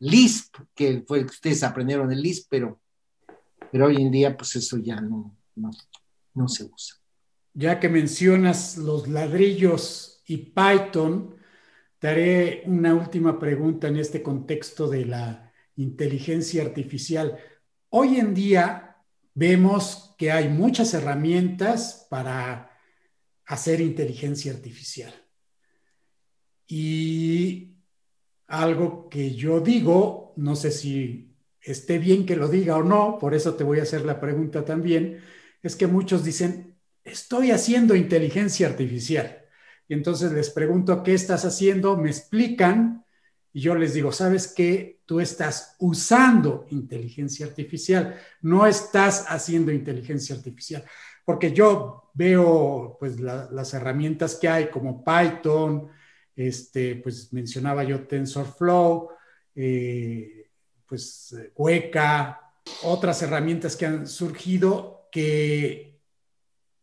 [0.00, 2.80] Lisp, que fue el que ustedes aprendieron el Lisp, pero,
[3.70, 6.96] pero hoy en día pues eso ya no, no se usa.
[7.54, 11.36] Ya que mencionas los ladrillos y Python,
[12.02, 17.38] te haré una última pregunta en este contexto de la inteligencia artificial.
[17.90, 18.96] Hoy en día
[19.34, 22.76] vemos que hay muchas herramientas para
[23.46, 25.14] hacer inteligencia artificial.
[26.66, 27.76] Y
[28.48, 33.32] algo que yo digo, no sé si esté bien que lo diga o no, por
[33.32, 35.20] eso te voy a hacer la pregunta también,
[35.62, 39.41] es que muchos dicen, estoy haciendo inteligencia artificial.
[39.88, 41.96] Entonces les pregunto, ¿qué estás haciendo?
[41.96, 43.04] Me explican
[43.52, 45.00] y yo les digo, ¿sabes qué?
[45.04, 50.84] Tú estás usando inteligencia artificial, no estás haciendo inteligencia artificial.
[51.24, 55.88] Porque yo veo pues las herramientas que hay como Python,
[56.34, 59.10] este, pues mencionaba yo TensorFlow,
[59.54, 60.50] eh,
[60.86, 62.52] pues Hueca,
[62.84, 65.91] otras herramientas que han surgido que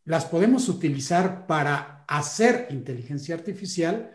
[0.10, 4.10] las podemos utilizar para hacer inteligencia artificial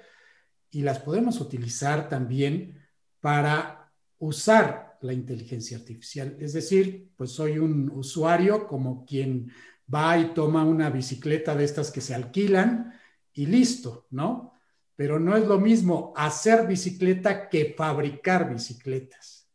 [0.68, 2.84] y las podemos utilizar también
[3.20, 6.36] para usar la inteligencia artificial.
[6.40, 9.52] Es decir, pues soy un usuario como quien
[9.94, 12.92] va y toma una bicicleta de estas que se alquilan
[13.32, 14.52] y listo, ¿no?
[14.96, 19.48] Pero no es lo mismo hacer bicicleta que fabricar bicicletas.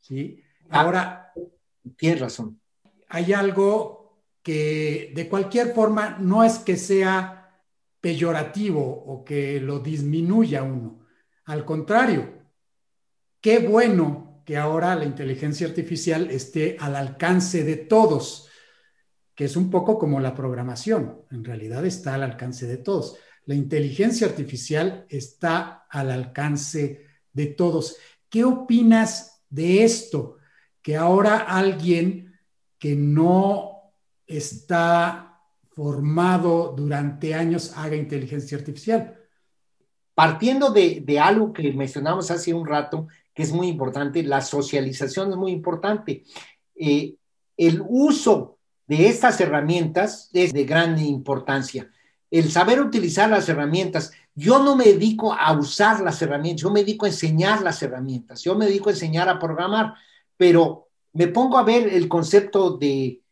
[0.00, 0.42] ¿Sí?
[0.68, 1.32] Ah, Ahora.
[1.96, 2.60] Tienes razón.
[3.08, 3.97] Hay algo
[4.48, 7.60] que de cualquier forma no es que sea
[8.00, 11.04] peyorativo o que lo disminuya uno.
[11.44, 12.46] Al contrario,
[13.42, 18.48] qué bueno que ahora la inteligencia artificial esté al alcance de todos,
[19.34, 23.18] que es un poco como la programación, en realidad está al alcance de todos.
[23.44, 27.98] La inteligencia artificial está al alcance de todos.
[28.30, 30.38] ¿Qué opinas de esto?
[30.80, 32.32] Que ahora alguien
[32.78, 33.77] que no
[34.28, 39.16] está formado durante años haga inteligencia artificial.
[40.14, 45.36] Partiendo de, algo que mencionamos hace un rato, que es muy importante, la socialización es
[45.36, 46.24] muy importante.
[46.76, 47.14] Eh,
[47.56, 51.90] el uso de estas herramientas es de gran importancia
[52.30, 54.12] el saber utilizar las herramientas.
[54.34, 58.42] Yo no me dedico a usar las herramientas, yo me dedico a enseñar las herramientas,
[58.42, 59.94] yo me dedico a enseñar a programar,
[60.36, 63.22] pero me pongo a ver el concepto de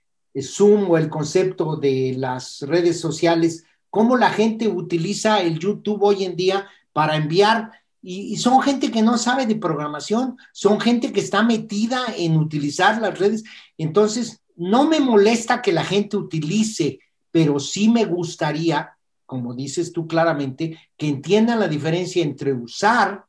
[0.43, 6.25] Zoom o el concepto de las redes sociales, cómo la gente utiliza el YouTube hoy
[6.25, 7.71] en día para enviar,
[8.03, 13.01] y, son gente que no sabe de programación, son gente que está metida en utilizar
[13.01, 13.43] las redes.
[13.79, 17.01] Entonces, no me molesta que la gente utilice
[17.37, 23.27] pero sí me gustaría, como dices tú claramente, que entiendan la diferencia entre usar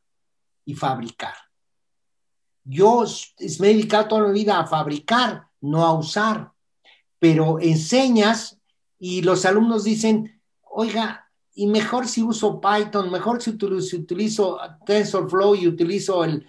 [0.63, 1.33] y fabricar.
[2.63, 3.03] Yo
[3.59, 6.53] me he dedicado toda la vida a fabricar, no a usar,
[7.19, 8.57] pero enseñas
[8.99, 15.67] y los alumnos dicen, oiga, y mejor si uso Python, mejor si utilizo, TensorFlow y
[15.67, 16.45] utilizo el,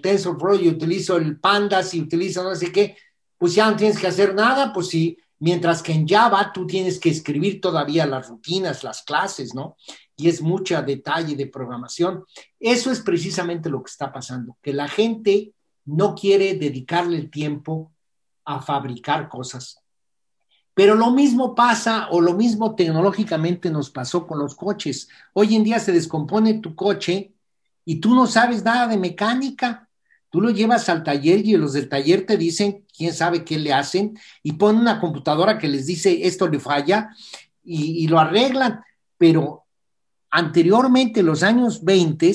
[0.00, 2.96] TensorFlow y utilizo el Pandas y utilizo no sé qué,
[3.36, 7.00] pues ya no tienes que hacer nada, pues si Mientras que en Java tú tienes
[7.00, 9.76] que escribir todavía las rutinas, las clases, ¿no?
[10.16, 12.24] Y es mucho detalle de programación.
[12.60, 15.52] Eso es precisamente lo que está pasando, que la gente
[15.84, 17.91] no quiere dedicarle el tiempo
[18.44, 19.82] a fabricar cosas.
[20.74, 25.08] Pero lo mismo pasa o lo mismo tecnológicamente nos pasó con los coches.
[25.34, 27.34] Hoy en día se descompone tu coche
[27.84, 29.88] y tú no sabes nada de mecánica.
[30.30, 33.74] Tú lo llevas al taller y los del taller te dicen quién sabe qué le
[33.74, 37.10] hacen y ponen una computadora que les dice esto le falla
[37.62, 38.82] y, lo arreglan.
[39.18, 39.66] Pero
[40.30, 42.34] anteriormente, en los años 20,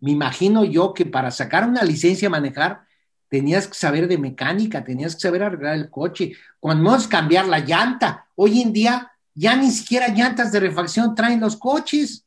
[0.00, 2.85] me imagino yo que para sacar una licencia a manejar
[3.28, 7.60] tenías que saber de mecánica, tenías que saber arreglar el coche, cuando es cambiar la
[7.60, 8.26] llanta.
[8.34, 12.24] Hoy en día ya ni siquiera llantas de refacción traen los coches.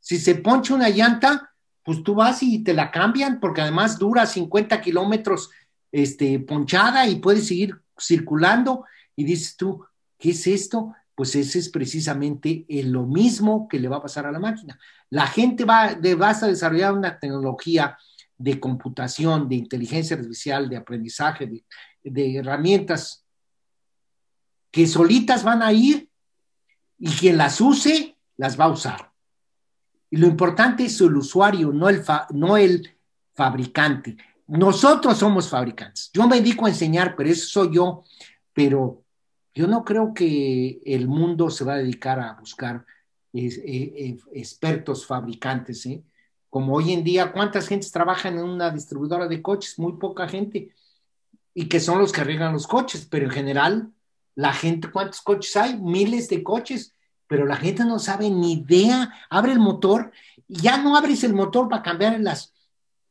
[0.00, 1.52] Si se poncha una llanta,
[1.84, 5.50] pues tú vas y te la cambian, porque además dura 50 kilómetros
[5.92, 8.84] este, ponchada y puedes seguir circulando.
[9.14, 9.84] Y dices tú,
[10.18, 10.94] ¿qué es esto?
[11.14, 14.78] Pues ese es precisamente lo mismo que le va a pasar a la máquina.
[15.10, 17.98] La gente va, de, a desarrollar una tecnología
[18.40, 21.46] de computación, de inteligencia artificial, de aprendizaje,
[22.02, 23.26] de, herramientas
[24.70, 26.08] que solitas van a ir
[26.98, 29.12] y quien las use, las va a usar.
[30.08, 32.96] Y lo importante es el usuario, no el, no el
[33.34, 34.16] fabricante.
[34.46, 36.10] Nosotros somos fabricantes.
[36.14, 38.04] Yo me dedico a enseñar, pero eso soy yo.
[38.54, 39.04] Pero
[39.54, 42.86] yo no creo que el mundo se va a dedicar a buscar
[43.34, 45.84] eh, eh, expertos fabricantes.
[45.84, 46.02] ¿eh?
[46.50, 49.78] Como hoy en día, ¿cuántas gentes trabajan en una distribuidora de coches?
[49.78, 50.74] Muy poca gente.
[51.54, 53.92] Y que son los que arreglan los coches, pero en general,
[54.34, 55.78] la gente, ¿cuántos coches hay?
[55.78, 56.94] Miles de coches
[57.30, 60.10] pero la gente no sabe ni idea, abre el motor
[60.48, 62.52] y ya no abres el motor para cambiar las,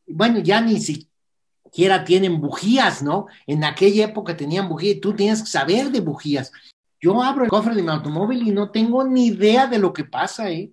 [0.06, 3.28] bueno, ya ni siquiera tienen bujías, ¿no?
[3.48, 6.52] En aquella época tenían bujías, tú tienes que saber de bujías.
[7.00, 10.04] Yo abro el cofre de mi automóvil y no tengo ni idea de lo que
[10.04, 10.70] pasa, ¿eh?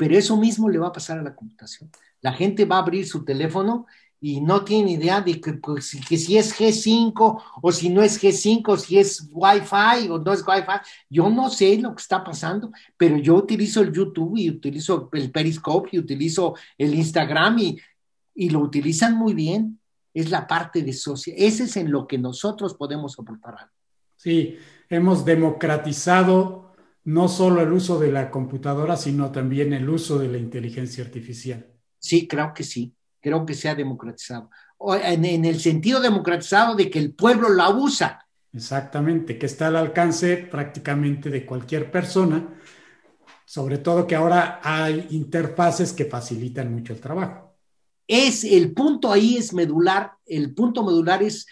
[0.00, 1.90] Pero eso mismo le va a pasar a la computación.
[2.22, 3.84] La gente va a abrir su teléfono
[4.18, 8.78] y no tiene idea de que, pues, si es G5 o si no es G5,
[8.78, 10.80] si es Wi-Fi o no es Wi-Fi.
[11.10, 15.30] Yo no sé lo que está pasando, pero yo utilizo el YouTube y utilizo el
[15.30, 17.78] Periscope y utilizo el Instagram y,
[18.34, 19.80] y lo utilizan muy bien.
[20.14, 21.36] Es la parte de social.
[21.38, 23.68] Ese es en lo que nosotros podemos aportar
[24.16, 24.56] Sí,
[24.88, 26.69] hemos democratizado
[27.12, 31.66] no solo el uso de la computadora, sino también el uso de la inteligencia artificial.
[31.98, 34.50] Sí, creo que sí creo que se ha democratizado.
[35.04, 38.26] En, en, el sentido democratizado de que el pueblo la usa.
[38.52, 42.48] Exactamente, que está al alcance prácticamente de cualquier persona,
[43.44, 47.54] sobre todo que ahora hay interfaces que facilitan mucho el trabajo.
[48.08, 51.46] Es el punto ahí es medular, el punto medular es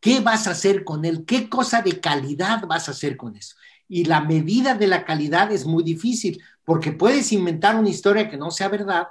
[0.00, 3.54] qué vas a hacer con él, qué cosa de calidad vas a hacer con eso.
[3.92, 8.36] Y la medida de la calidad es muy difícil, porque puedes inventar una historia que
[8.36, 9.08] no sea verdad,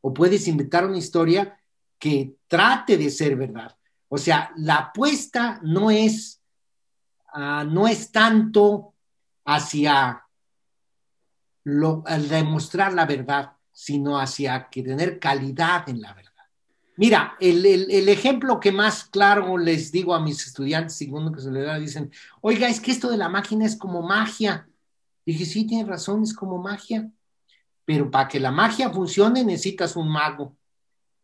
[0.00, 1.58] o puedes inventar una historia
[1.98, 3.76] que trate de ser verdad.
[4.08, 6.40] O sea, la apuesta no es,
[7.34, 8.94] uh, no es tanto
[9.44, 10.24] hacia
[11.64, 16.33] lo, demostrar la verdad, sino hacia que tener calidad en la verdad.
[16.96, 21.50] Mira, el, el, ejemplo que más claro les digo a mis estudiantes, segundo que se
[21.50, 24.68] les da, dicen, oiga, es que esto de la máquina es como magia.
[25.26, 27.10] dije, sí, tiene razón, es como magia
[27.84, 30.56] pero para que la magia funcione necesitas un mago.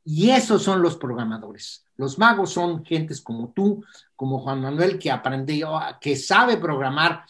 [0.04, 1.84] Y esos son los programadores.
[1.96, 3.84] Los magos son gentes como tú,
[4.16, 7.24] como Juan Manuel, que aprendió, que sabe programar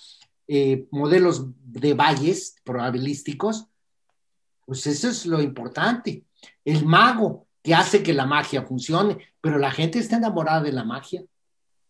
[0.47, 3.67] eh, modelos de valles probabilísticos.
[4.67, 6.25] Pues eso es lo importante.
[6.65, 10.85] El mago que hace que la magia funcione, pero la gente está enamorada de la
[10.85, 11.23] magia.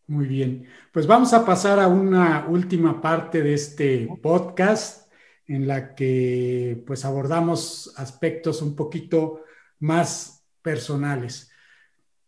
[0.06, 5.08] Muy bien, pues vamos a pasar a una última parte de este podcast
[5.46, 9.42] en la que pues abordamos aspectos un poquito
[9.78, 11.50] más personales.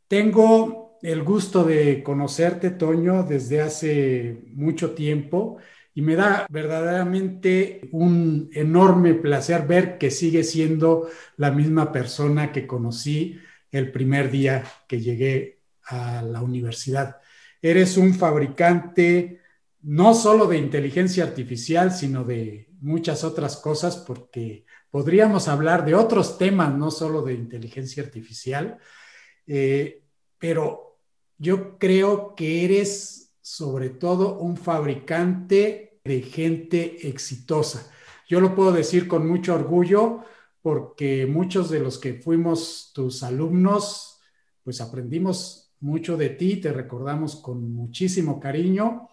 [0.07, 5.59] Tengo el gusto de conocerte, Toño, desde hace mucho tiempo
[5.95, 12.67] y me da verdaderamente un enorme placer ver que sigue siendo la misma persona que
[12.67, 13.39] conocí
[13.71, 17.19] el primer día que llegué a la universidad.
[17.61, 19.41] Eres un fabricante
[19.83, 26.39] no solo de inteligencia artificial, sino de muchas otras cosas porque podríamos hablar de otros
[26.39, 28.79] temas, no solo de inteligencia artificial,
[29.47, 30.03] eh,
[30.39, 30.99] pero
[31.39, 37.91] yo creo que eres sobre todo un fabricante de gente exitosa.
[38.29, 40.25] Yo lo puedo decir con mucho orgullo
[40.63, 44.21] porque muchos de los que fuimos tus alumnos,
[44.63, 49.09] pues aprendimos mucho de ti, te recordamos con muchísimo cariño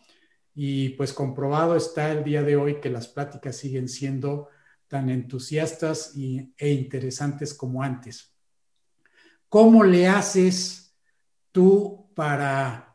[0.53, 4.49] y pues comprobado está el día de hoy que las pláticas siguen siendo
[4.87, 8.35] tan entusiastas e interesantes como antes.
[9.47, 10.95] ¿Cómo le haces
[11.51, 12.88] tú para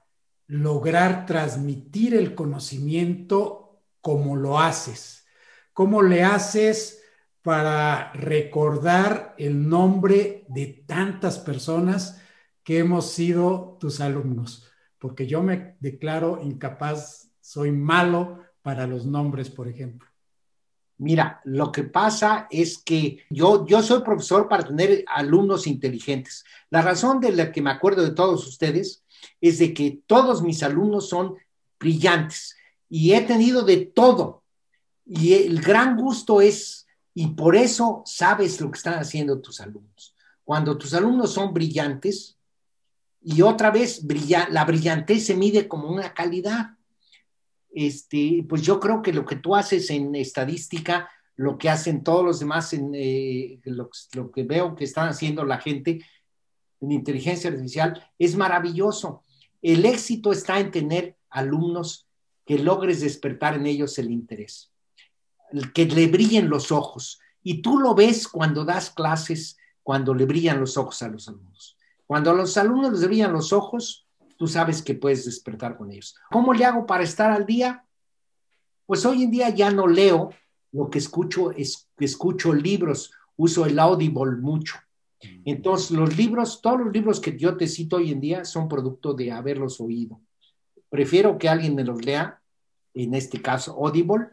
[0.54, 5.26] lograr transmitir el conocimiento como lo haces?
[5.72, 7.02] ¿Cómo le haces
[7.42, 12.20] para recordar el nombre de tantas personas
[12.62, 14.70] que hemos sido tus alumnos?
[14.98, 20.08] Porque yo me declaro incapaz soy malo para los nombres, por ejemplo.
[20.98, 26.44] Mira, lo que pasa es que yo, yo soy profesor para tener alumnos inteligentes.
[26.70, 29.03] La razón de la que me acuerdo de todos ustedes
[29.40, 31.34] es de que todos mis alumnos son
[31.78, 32.56] brillantes
[32.88, 34.44] y he tenido de todo.
[35.06, 40.14] Y el gran gusto es, y por eso sabes lo que están haciendo tus alumnos.
[40.44, 42.38] Cuando tus alumnos son brillantes,
[43.26, 44.04] y otra vez,
[44.50, 46.76] la brillantez se mide como una calidad
[47.74, 52.24] este, pues yo creo que lo que tú haces en estadística, lo que hacen todos
[52.24, 53.90] los demás, en, eh, lo,
[54.32, 56.00] que veo que están haciendo la gente
[56.84, 59.22] en inteligencia artificial, es maravilloso.
[59.62, 62.06] El éxito está en tener alumnos
[62.44, 64.70] que logres despertar en ellos el interés,
[65.72, 67.20] que le brillen los ojos.
[67.42, 71.76] Y tú lo ves cuando das clases, cuando le brillan los ojos a los alumnos.
[72.06, 74.06] Cuando a los alumnos les brillan los ojos,
[74.36, 76.16] tú sabes que puedes despertar con ellos.
[76.30, 77.84] ¿Cómo le hago para estar al día?
[78.86, 80.30] Pues hoy en día ya no leo,
[80.72, 84.76] lo que escucho es escucho libros, uso el Audible mucho.
[85.44, 89.14] Entonces, los libros, todos los libros que yo te cito hoy en día son producto
[89.14, 90.20] de haberlos oído.
[90.88, 92.40] Prefiero que alguien me los lea,
[92.94, 94.28] en este caso Audible,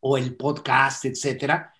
[0.00, 1.74] o el podcast, etcétera,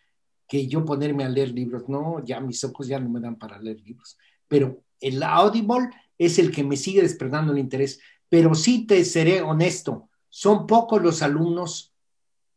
[0.48, 1.88] que yo ponerme a leer libros.
[1.88, 4.18] No, ya mis ojos ya no me dan para leer libros.
[4.48, 8.00] Pero el Audible es el que me sigue despertando el interés.
[8.28, 11.94] Pero sí te seré honesto, son pocos los alumnos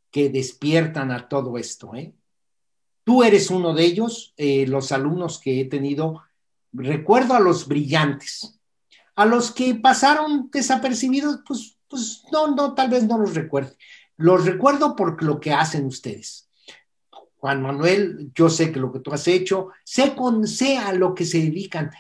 [0.09, 1.95] que despiertan a todo esto.
[1.95, 2.14] ¿eh?
[3.12, 6.24] Tú eres uno de ellos, eh, los alumnos que he tenido.
[6.72, 8.57] Recuerdo a los brillantes,
[9.16, 13.76] a los que pasaron desapercibidos, pues, pues no, no, tal vez no los recuerde.
[14.16, 16.49] Los recuerdo por lo que hacen ustedes.
[17.36, 21.14] Juan Manuel, yo sé que lo que tú has hecho, sé, con, sé a lo
[21.14, 21.91] que se dedican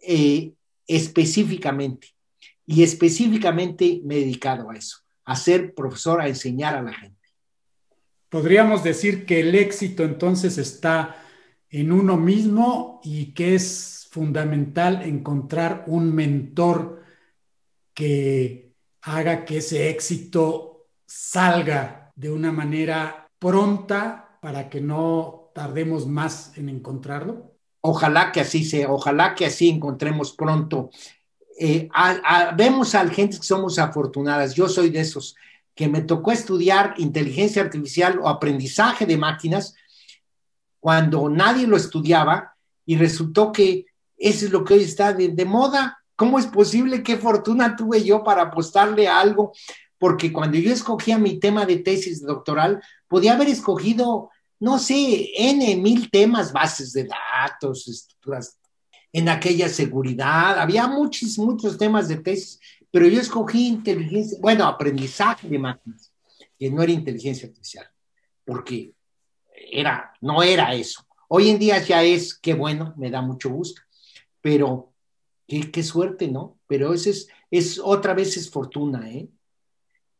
[0.00, 0.54] eh,
[0.86, 2.14] específicamente.
[2.64, 7.15] Y específicamente me he dedicado a eso, a ser profesor, a enseñar a la gente.
[8.36, 11.16] Podríamos decir que el éxito entonces está
[11.70, 17.02] en uno mismo y que es fundamental encontrar un mentor
[17.94, 26.58] que haga que ese éxito salga de una manera pronta para que no tardemos más
[26.58, 27.54] en encontrarlo?
[27.80, 30.90] Ojalá que así sea, ojalá que así encontremos pronto.
[31.58, 31.88] Eh,
[32.54, 35.36] vemos a gente que somos afortunadas, yo soy de esos,
[35.76, 39.74] que me tocó estudiar inteligencia artificial o aprendizaje de máquinas
[40.80, 46.02] cuando nadie lo estudiaba y resultó que eso es lo que hoy está de, moda.
[46.16, 47.02] ¿Cómo es posible?
[47.02, 49.52] ¿Qué fortuna tuve yo para apostarle a algo?
[49.98, 55.76] Porque cuando yo escogía mi tema de tesis doctoral, podía haber escogido no sé, N
[55.76, 58.58] mil temas, bases de datos, estructuras,
[59.12, 62.60] en aquella seguridad, había muchos, muchos temas de tesis,
[62.96, 66.10] pero yo escogí inteligencia, bueno, aprendizaje de máquinas,
[66.58, 67.86] que no era inteligencia artificial,
[68.42, 68.94] porque
[69.54, 71.06] era, no era eso.
[71.28, 73.82] Hoy en día ya es, qué bueno, me da mucho gusto,
[74.40, 74.94] pero
[75.46, 76.58] qué, suerte, ¿no?
[76.66, 79.28] Pero eso es, es, otra vez es fortuna, ¿eh?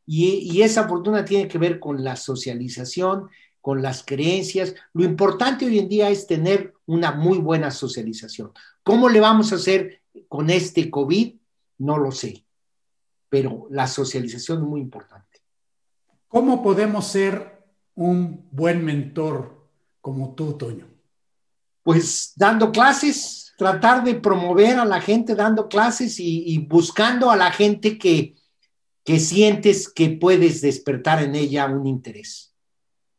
[0.04, 3.30] Y esa fortuna tiene que ver con la socialización,
[3.62, 4.74] con las creencias.
[4.92, 8.52] Lo importante hoy en día es tener una muy buena socialización.
[8.82, 11.36] ¿Cómo le vamos a hacer con este COVID?
[11.78, 12.45] No lo sé,
[13.28, 15.40] pero la socialización es muy importante.
[16.28, 17.64] ¿Cómo podemos ser
[17.94, 19.68] un buen mentor
[20.00, 20.86] como tú, Toño?
[21.82, 27.50] Pues dando clases, tratar de promover a la gente dando clases y, buscando a la
[27.52, 28.34] gente que,
[29.04, 32.54] que sientes que puedes despertar en ella un interés.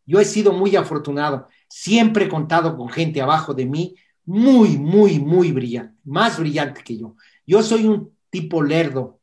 [0.05, 1.47] Yo he sido muy afortunado.
[1.69, 3.95] Siempre he contado con gente abajo de mí
[4.25, 7.15] muy, muy, muy brillante, más brillante que yo.
[7.45, 9.16] Yo soy un tipo lerdo,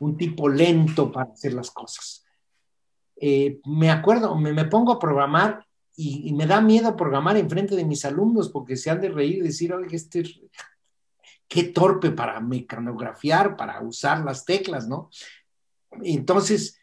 [0.00, 2.24] un tipo lento para hacer las cosas.
[3.16, 7.84] Eh, me acuerdo, me, pongo a programar y, me da miedo programar en frente de
[7.84, 10.24] mis alumnos porque se han de reír y decir, oye, este,
[11.46, 15.10] qué torpe para mecanografiar, para usar las teclas, ¿no?
[16.02, 16.78] Entonces,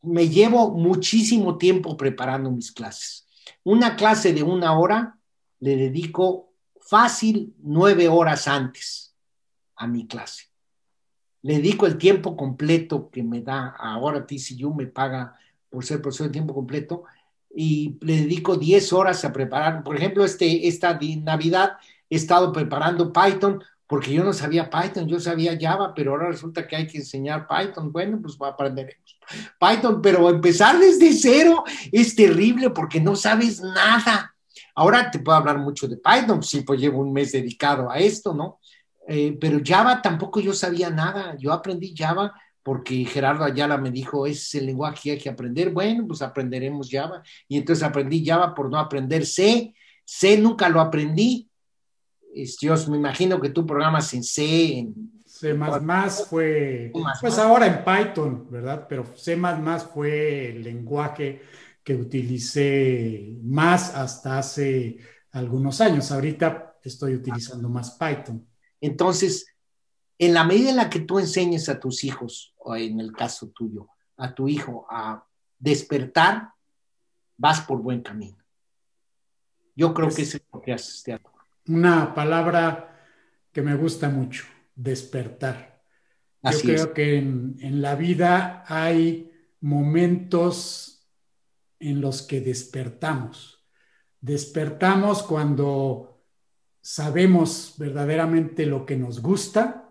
[0.00, 3.28] me llevo muchísimo tiempo preparando mis clases.
[3.62, 5.18] Una clase de una hora
[5.60, 9.14] le dedico fácil nueve horas antes
[9.76, 10.47] a mi clase.
[11.42, 15.36] Le dedico el tiempo completo que me da ahora TCU, me paga
[15.70, 17.04] por ser profesor de tiempo completo,
[17.54, 19.82] y le dedico diez horas a preparar.
[19.82, 21.72] Por ejemplo, este, esta Navidad
[22.08, 26.66] he estado preparando Python porque yo no sabía Python, yo sabía Java, pero ahora resulta
[26.66, 27.90] que hay que enseñar Python.
[27.90, 29.18] Bueno, pues aprenderemos
[29.58, 34.34] Python, pero empezar desde cero es terrible porque no sabes nada.
[34.74, 38.34] Ahora te puedo hablar mucho de Python, sí, pues llevo un mes dedicado a esto,
[38.34, 38.60] ¿no?
[39.08, 41.36] Eh, pero Java tampoco yo sabía nada.
[41.38, 42.32] Yo aprendí Java
[42.62, 45.70] porque Gerardo Ayala me dijo, es el lenguaje que hay que aprender.
[45.70, 47.22] Bueno, pues aprenderemos Java.
[47.48, 49.74] Y entonces aprendí Java por no aprender C.
[50.04, 51.48] C nunca lo aprendí
[52.60, 55.54] yo me imagino que tú programas en C, en C++
[56.28, 58.86] fue, pues ahora en Python, ¿verdad?
[58.88, 59.36] Pero C++
[59.92, 61.42] fue el lenguaje
[61.82, 64.98] que utilicé más hasta hace
[65.32, 66.10] algunos años.
[66.10, 68.46] Ahorita estoy utilizando más Python.
[68.80, 69.46] Entonces,
[70.18, 73.48] en la medida en la que tú enseñes a tus hijos, o en el caso
[73.48, 75.26] tuyo, a tu hijo a
[75.58, 76.52] despertar,
[77.36, 78.38] vas por buen camino.
[79.76, 81.38] Yo creo que es lo que haces, teatro
[81.68, 82.96] una palabra
[83.52, 84.44] que me gusta mucho,
[84.74, 85.82] despertar.
[86.42, 91.06] Yo creo que en, la vida hay momentos
[91.78, 93.64] en los que despertamos.
[94.20, 96.17] Despertamos cuando
[96.80, 99.88] sabemos verdaderamente lo que nos gusta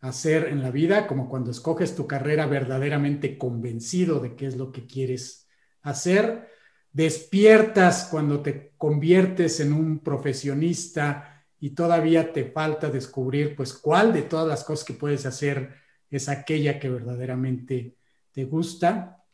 [0.00, 4.72] hacer en la vida, como cuando escoges tu carrera verdaderamente convencido de qué es lo
[4.72, 5.48] que quieres
[5.82, 6.48] hacer
[6.92, 14.22] despiertas cuando te conviertes en un profesionista y todavía te falta descubrir pues cuál de
[14.22, 15.74] todas las cosas que puedes hacer
[16.10, 17.96] es aquella que verdaderamente
[18.32, 19.24] te gusta.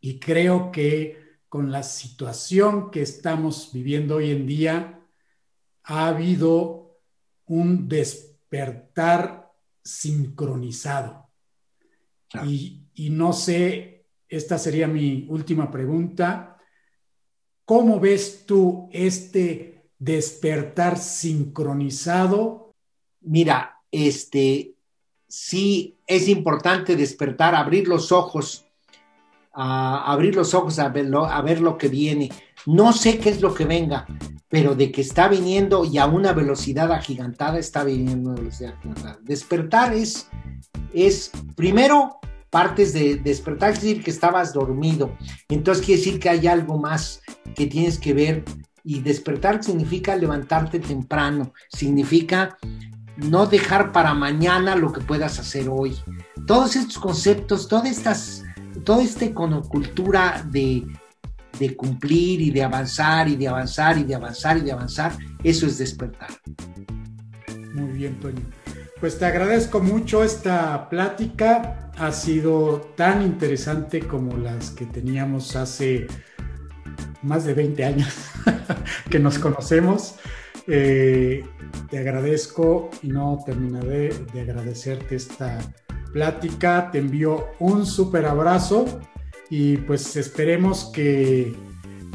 [0.00, 4.99] Y creo que con la situación que estamos viviendo hoy en día,
[5.90, 6.98] ha habido
[7.46, 9.52] un despertar
[9.82, 11.28] sincronizado.
[12.44, 16.50] Y, y no sé, esta sería mi última pregunta
[17.70, 22.74] ¿Cómo ves tú este despertar sincronizado?
[23.20, 24.74] Mira, este,
[25.28, 28.66] sí es importante despertar, abrir los ojos,
[29.52, 32.32] a abrir los ojos a ver, a ver lo que viene.
[32.66, 34.04] No sé qué es lo que venga,
[34.50, 39.18] pero de que está viniendo y a una velocidad agigantada está viniendo velocidad agigantada.
[39.22, 40.28] Despertar es,
[40.92, 42.18] es primero
[42.50, 45.16] partes de despertar, es decir, que estabas dormido.
[45.48, 47.22] Entonces quiere decir que hay algo más
[47.54, 48.44] que tienes que ver.
[48.82, 52.58] Y despertar significa levantarte temprano, significa
[53.16, 55.96] no dejar para mañana lo que puedas hacer hoy.
[56.46, 58.42] Todos estos conceptos, todas estas,
[58.84, 60.86] toda esta econocultura de,
[61.60, 65.12] de cumplir y de avanzar y de avanzar y de avanzar y de avanzar,
[65.44, 66.30] eso es despertar.
[67.74, 68.40] Muy bien, Toño.
[68.98, 71.90] Pues te agradezco mucho esta plática.
[71.98, 76.06] Ha sido tan interesante como las que teníamos hace
[77.22, 78.14] más de 20 años
[79.10, 80.14] que nos conocemos.
[80.66, 81.44] Eh,
[81.90, 85.58] te agradezco y no terminaré de agradecerte esta
[86.12, 86.90] plática.
[86.90, 89.00] Te envío un súper abrazo
[89.50, 91.54] y pues esperemos que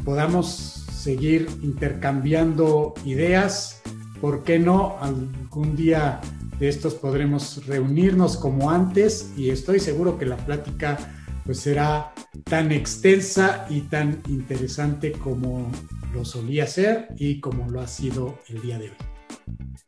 [0.04, 0.48] podamos
[0.90, 3.82] seguir intercambiando ideas.
[4.20, 4.96] ¿Por qué no?
[5.00, 6.20] Algún día
[6.58, 10.98] de estos podremos reunirnos como antes y estoy seguro que la plática
[11.44, 12.12] pues será
[12.44, 15.70] tan extensa y tan interesante como
[16.12, 18.96] lo solía ser y como lo ha sido el día de hoy.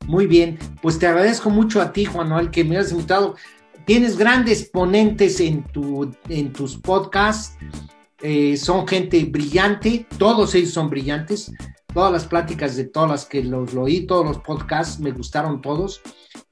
[0.07, 3.35] Muy bien, pues te agradezco mucho a ti, Juan Noel, que me has invitado.
[3.89, 7.56] Tienes grandes ponentes en, tu, en tus podcasts,
[8.20, 11.51] eh, son gente brillante, todos ellos son brillantes.
[11.94, 15.62] Todas las pláticas de todas las que los lo oí, todos los podcasts, me gustaron
[15.62, 16.02] todos.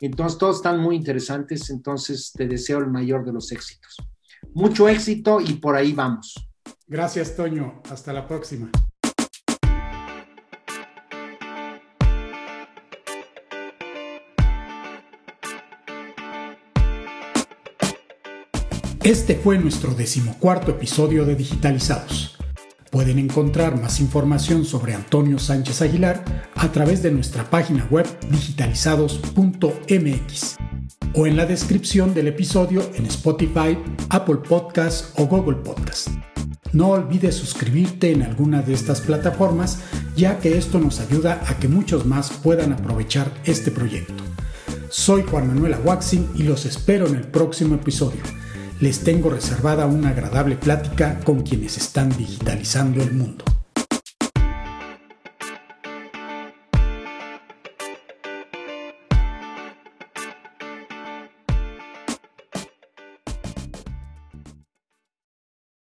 [0.00, 1.68] Entonces, todos están muy interesantes.
[1.68, 3.96] Entonces, te deseo el mayor de los éxitos.
[4.54, 6.48] Mucho éxito y por ahí vamos.
[6.86, 7.82] Gracias, Toño.
[7.90, 8.70] Hasta la próxima.
[19.06, 22.36] Este fue nuestro decimocuarto episodio de Digitalizados.
[22.90, 26.24] Pueden encontrar más información sobre Antonio Sánchez Aguilar
[26.56, 30.56] a través de nuestra página web digitalizados.mx
[31.14, 33.78] o en la descripción del episodio en Spotify,
[34.08, 36.10] Apple Podcasts o Google Podcasts.
[36.72, 39.78] No olvides suscribirte en alguna de estas plataformas,
[40.16, 44.24] ya que esto nos ayuda a que muchos más puedan aprovechar este proyecto.
[44.90, 48.22] Soy Juan Manuel Aguaxin y los espero en el próximo episodio
[48.81, 53.44] les tengo reservada una agradable plática con quienes están digitalizando el mundo.